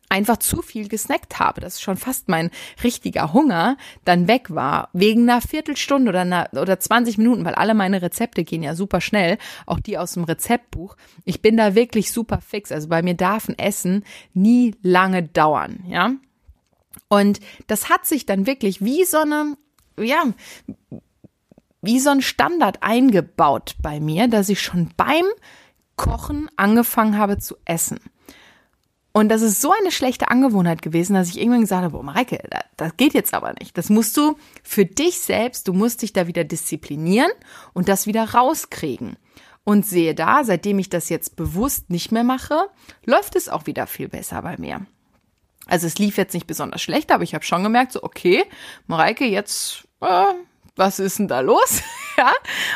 einfach 0.10 0.38
zu 0.38 0.62
viel 0.62 0.88
gesnackt 0.88 1.40
habe, 1.40 1.62
dass 1.62 1.82
schon 1.82 1.98
fast 1.98 2.30
mein 2.30 2.52
richtiger 2.84 3.34
Hunger 3.34 3.78
dann 4.04 4.28
weg 4.28 4.54
war, 4.54 4.90
wegen 4.94 5.24
einer 5.24 5.42
Viertelstunde 5.42 6.10
oder 6.10 6.22
einer, 6.22 6.50
oder 6.54 6.80
20 6.80 7.18
Minuten, 7.18 7.44
weil 7.46 7.56
alle 7.56 7.74
meine 7.74 8.02
Rezepte 8.02 8.44
gehen 8.44 8.64
ja 8.64 8.76
super 8.76 9.02
schnell, 9.02 9.38
auch 9.66 9.80
die 9.80 9.98
aus 9.98 10.14
dem 10.14 10.26
Rezeptbuch. 10.26 10.96
Ich 11.24 11.42
bin 11.42 11.58
da 11.58 11.74
wirklich 11.76 12.12
super 12.12 12.40
fix, 12.42 12.72
also 12.72 12.88
bei 12.88 13.02
mir 13.02 13.16
darf 13.16 13.50
ein 13.50 13.58
Essen 13.58 14.04
nie 14.34 14.76
lange 14.82 15.24
dauern, 15.24 15.84
ja. 15.88 16.12
Und 17.10 17.40
das 17.68 17.90
hat 17.90 18.06
sich 18.06 18.26
dann 18.26 18.48
wirklich 18.48 18.84
wie 18.84 19.06
so 19.06 19.20
eine, 19.20 19.58
ja, 20.00 20.24
wie 21.82 22.00
so 22.00 22.10
ein 22.10 22.22
Standard 22.22 22.82
eingebaut 22.82 23.76
bei 23.82 24.00
mir, 24.00 24.28
dass 24.28 24.50
ich 24.50 24.62
schon 24.62 24.90
beim 24.98 25.26
Kochen 25.96 26.50
angefangen 26.58 27.18
habe 27.18 27.38
zu 27.38 27.56
essen. 27.66 28.00
Und 29.14 29.30
das 29.30 29.42
ist 29.42 29.62
so 29.62 29.72
eine 29.72 29.92
schlechte 29.92 30.30
Angewohnheit 30.30 30.82
gewesen, 30.82 31.14
dass 31.14 31.30
ich 31.30 31.40
irgendwann 31.40 31.62
gesagt 31.62 31.84
habe, 31.84 31.94
boah, 31.94 32.04
Mareike, 32.04 32.44
das 32.76 32.98
geht 32.98 33.14
jetzt 33.14 33.34
aber 33.34 33.54
nicht. 33.58 33.78
Das 33.78 33.90
musst 33.90 34.18
du 34.18 34.36
für 34.62 34.86
dich 34.86 35.22
selbst, 35.22 35.70
du 35.70 35.74
musst 35.74 36.02
dich 36.02 36.12
da 36.12 36.28
wieder 36.28 36.44
disziplinieren 36.44 37.32
und 37.74 37.88
das 37.88 38.08
wieder 38.08 38.32
rauskriegen. 38.32 39.16
Und 39.64 39.86
sehe 39.86 40.16
da, 40.16 40.44
seitdem 40.44 40.80
ich 40.80 40.90
das 40.90 41.08
jetzt 41.08 41.38
bewusst 41.38 41.90
nicht 41.90 42.12
mehr 42.12 42.26
mache, 42.26 42.68
läuft 43.06 43.38
es 43.38 43.48
auch 43.48 43.68
wieder 43.68 43.88
viel 43.88 44.10
besser 44.10 44.42
bei 44.42 44.58
mir. 44.58 44.86
Also 45.68 45.88
es 45.88 45.98
lief 45.98 46.18
jetzt 46.18 46.34
nicht 46.34 46.48
besonders 46.48 46.82
schlecht, 46.82 47.12
aber 47.12 47.24
ich 47.24 47.34
habe 47.34 47.44
schon 47.44 47.64
gemerkt, 47.64 47.92
so 47.92 48.04
okay, 48.04 48.44
Mareike, 48.88 49.26
jetzt 49.26 49.88
äh, 50.02 50.26
was 50.76 51.00
ist 51.00 51.20
denn 51.20 51.28
da 51.28 51.40
los? 51.40 51.82
ja. 52.18 52.32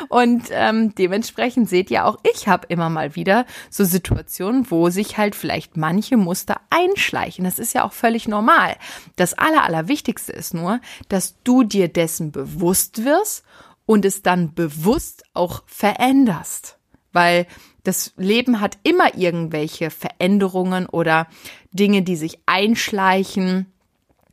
Und 0.07 0.45
ähm, 0.51 0.95
dementsprechend 0.95 1.69
seht 1.69 1.91
ihr 1.91 2.05
auch, 2.05 2.17
ich 2.33 2.47
habe 2.47 2.67
immer 2.67 2.89
mal 2.89 3.15
wieder 3.15 3.45
so 3.69 3.83
Situationen, 3.83 4.71
wo 4.71 4.89
sich 4.89 5.17
halt 5.17 5.35
vielleicht 5.35 5.77
manche 5.77 6.17
Muster 6.17 6.61
einschleichen. 6.69 7.43
Das 7.43 7.59
ist 7.59 7.73
ja 7.73 7.83
auch 7.83 7.93
völlig 7.93 8.27
normal. 8.27 8.75
Das 9.15 9.33
Aller, 9.33 9.63
Allerwichtigste 9.63 10.31
ist 10.31 10.53
nur, 10.53 10.79
dass 11.09 11.35
du 11.43 11.63
dir 11.63 11.87
dessen 11.89 12.31
bewusst 12.31 13.03
wirst 13.03 13.43
und 13.85 14.05
es 14.05 14.21
dann 14.21 14.53
bewusst 14.53 15.23
auch 15.33 15.63
veränderst. 15.65 16.77
Weil 17.11 17.47
das 17.83 18.13
Leben 18.17 18.61
hat 18.61 18.77
immer 18.83 19.15
irgendwelche 19.15 19.89
Veränderungen 19.89 20.85
oder 20.85 21.27
Dinge, 21.71 22.01
die 22.01 22.15
sich 22.15 22.39
einschleichen 22.45 23.67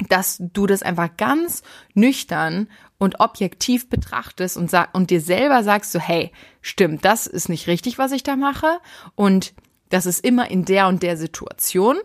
dass 0.08 0.36
du 0.38 0.66
das 0.66 0.82
einfach 0.82 1.16
ganz 1.16 1.62
nüchtern 1.94 2.68
und 2.98 3.20
objektiv 3.20 3.88
betrachtest 3.88 4.56
und 4.56 4.70
sag, 4.70 4.94
und 4.94 5.10
dir 5.10 5.20
selber 5.20 5.62
sagst 5.62 5.92
so, 5.92 5.98
hey, 5.98 6.32
stimmt, 6.60 7.04
das 7.04 7.26
ist 7.26 7.48
nicht 7.48 7.66
richtig, 7.66 7.98
was 7.98 8.12
ich 8.12 8.22
da 8.22 8.36
mache 8.36 8.78
und 9.14 9.54
das 9.88 10.06
ist 10.06 10.24
immer 10.24 10.50
in 10.50 10.64
der 10.64 10.88
und 10.88 11.02
der 11.02 11.16
Situation 11.16 11.96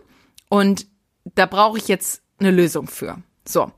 und 0.48 0.86
da 1.24 1.46
brauche 1.46 1.78
ich 1.78 1.88
jetzt 1.88 2.22
eine 2.38 2.50
Lösung 2.50 2.86
für. 2.86 3.22
So. 3.46 3.72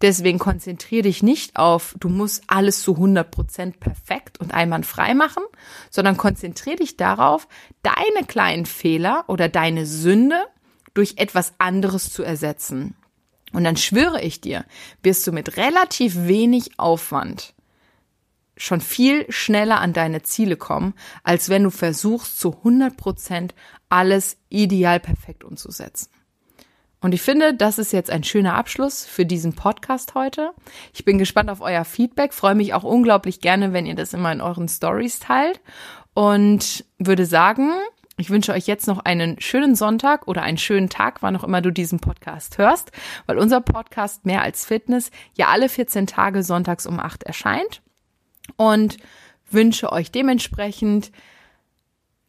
Deswegen 0.00 0.38
konzentriere 0.38 1.02
dich 1.02 1.22
nicht 1.22 1.56
auf, 1.56 1.94
du 1.98 2.08
musst 2.08 2.44
alles 2.46 2.82
zu 2.82 2.94
100 2.94 3.30
Prozent 3.30 3.80
perfekt 3.80 4.38
und 4.38 4.54
einwandfrei 4.54 5.14
machen, 5.14 5.42
sondern 5.90 6.16
konzentriere 6.16 6.76
dich 6.76 6.96
darauf, 6.96 7.48
deine 7.82 8.26
kleinen 8.26 8.66
Fehler 8.66 9.24
oder 9.26 9.48
deine 9.48 9.86
Sünde 9.86 10.46
durch 10.94 11.14
etwas 11.16 11.54
anderes 11.58 12.12
zu 12.12 12.22
ersetzen. 12.22 12.94
Und 13.52 13.64
dann 13.64 13.76
schwöre 13.76 14.22
ich 14.22 14.40
dir, 14.40 14.64
wirst 15.02 15.26
du 15.26 15.32
mit 15.32 15.56
relativ 15.56 16.26
wenig 16.26 16.78
Aufwand 16.78 17.54
schon 18.58 18.80
viel 18.80 19.30
schneller 19.30 19.80
an 19.80 19.92
deine 19.92 20.22
Ziele 20.22 20.56
kommen, 20.56 20.94
als 21.22 21.48
wenn 21.48 21.62
du 21.62 21.70
versuchst, 21.70 22.38
zu 22.38 22.56
100 22.58 22.96
Prozent 22.96 23.54
alles 23.88 24.36
ideal 24.48 25.00
perfekt 25.00 25.44
umzusetzen. 25.44 26.10
Und 27.00 27.14
ich 27.14 27.22
finde, 27.22 27.54
das 27.54 27.78
ist 27.78 27.92
jetzt 27.92 28.10
ein 28.10 28.24
schöner 28.24 28.54
Abschluss 28.54 29.04
für 29.04 29.24
diesen 29.24 29.54
Podcast 29.54 30.14
heute. 30.14 30.50
Ich 30.92 31.04
bin 31.04 31.18
gespannt 31.18 31.48
auf 31.48 31.60
euer 31.60 31.84
Feedback, 31.84 32.34
freue 32.34 32.56
mich 32.56 32.74
auch 32.74 32.82
unglaublich 32.82 33.40
gerne, 33.40 33.72
wenn 33.72 33.86
ihr 33.86 33.94
das 33.94 34.14
immer 34.14 34.32
in 34.32 34.40
euren 34.40 34.68
Stories 34.68 35.20
teilt 35.20 35.60
und 36.14 36.84
würde 36.98 37.26
sagen, 37.26 37.70
ich 38.16 38.30
wünsche 38.30 38.52
euch 38.52 38.66
jetzt 38.66 38.88
noch 38.88 38.98
einen 38.98 39.40
schönen 39.40 39.76
Sonntag 39.76 40.26
oder 40.26 40.42
einen 40.42 40.58
schönen 40.58 40.88
Tag, 40.88 41.22
wann 41.22 41.36
auch 41.36 41.44
immer 41.44 41.62
du 41.62 41.70
diesen 41.70 42.00
Podcast 42.00 42.58
hörst, 42.58 42.90
weil 43.26 43.38
unser 43.38 43.60
Podcast 43.60 44.26
Mehr 44.26 44.42
als 44.42 44.66
Fitness 44.66 45.12
ja 45.36 45.46
alle 45.46 45.68
14 45.68 46.08
Tage 46.08 46.42
sonntags 46.42 46.84
um 46.86 46.98
8 46.98 47.22
erscheint. 47.22 47.80
Und 48.56 48.96
wünsche 49.48 49.92
euch 49.92 50.10
dementsprechend, 50.10 51.12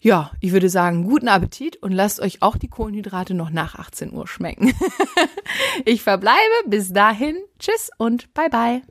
ja, 0.02 0.32
ich 0.40 0.52
würde 0.52 0.70
sagen, 0.70 1.04
guten 1.04 1.28
Appetit 1.28 1.78
und 1.78 1.92
lasst 1.92 2.20
euch 2.20 2.42
auch 2.42 2.58
die 2.58 2.70
Kohlenhydrate 2.70 3.34
noch 3.34 3.50
nach 3.50 3.76
18 3.76 4.14
Uhr 4.14 4.28
schmecken. 4.28 4.74
ich 5.86 6.04
verbleibe 6.04 6.38
bis 6.68 6.94
dahin. 6.94 7.36
Tschüss 7.60 7.90
und 7.98 8.34
bye 8.34 8.50
bye. 8.50 8.82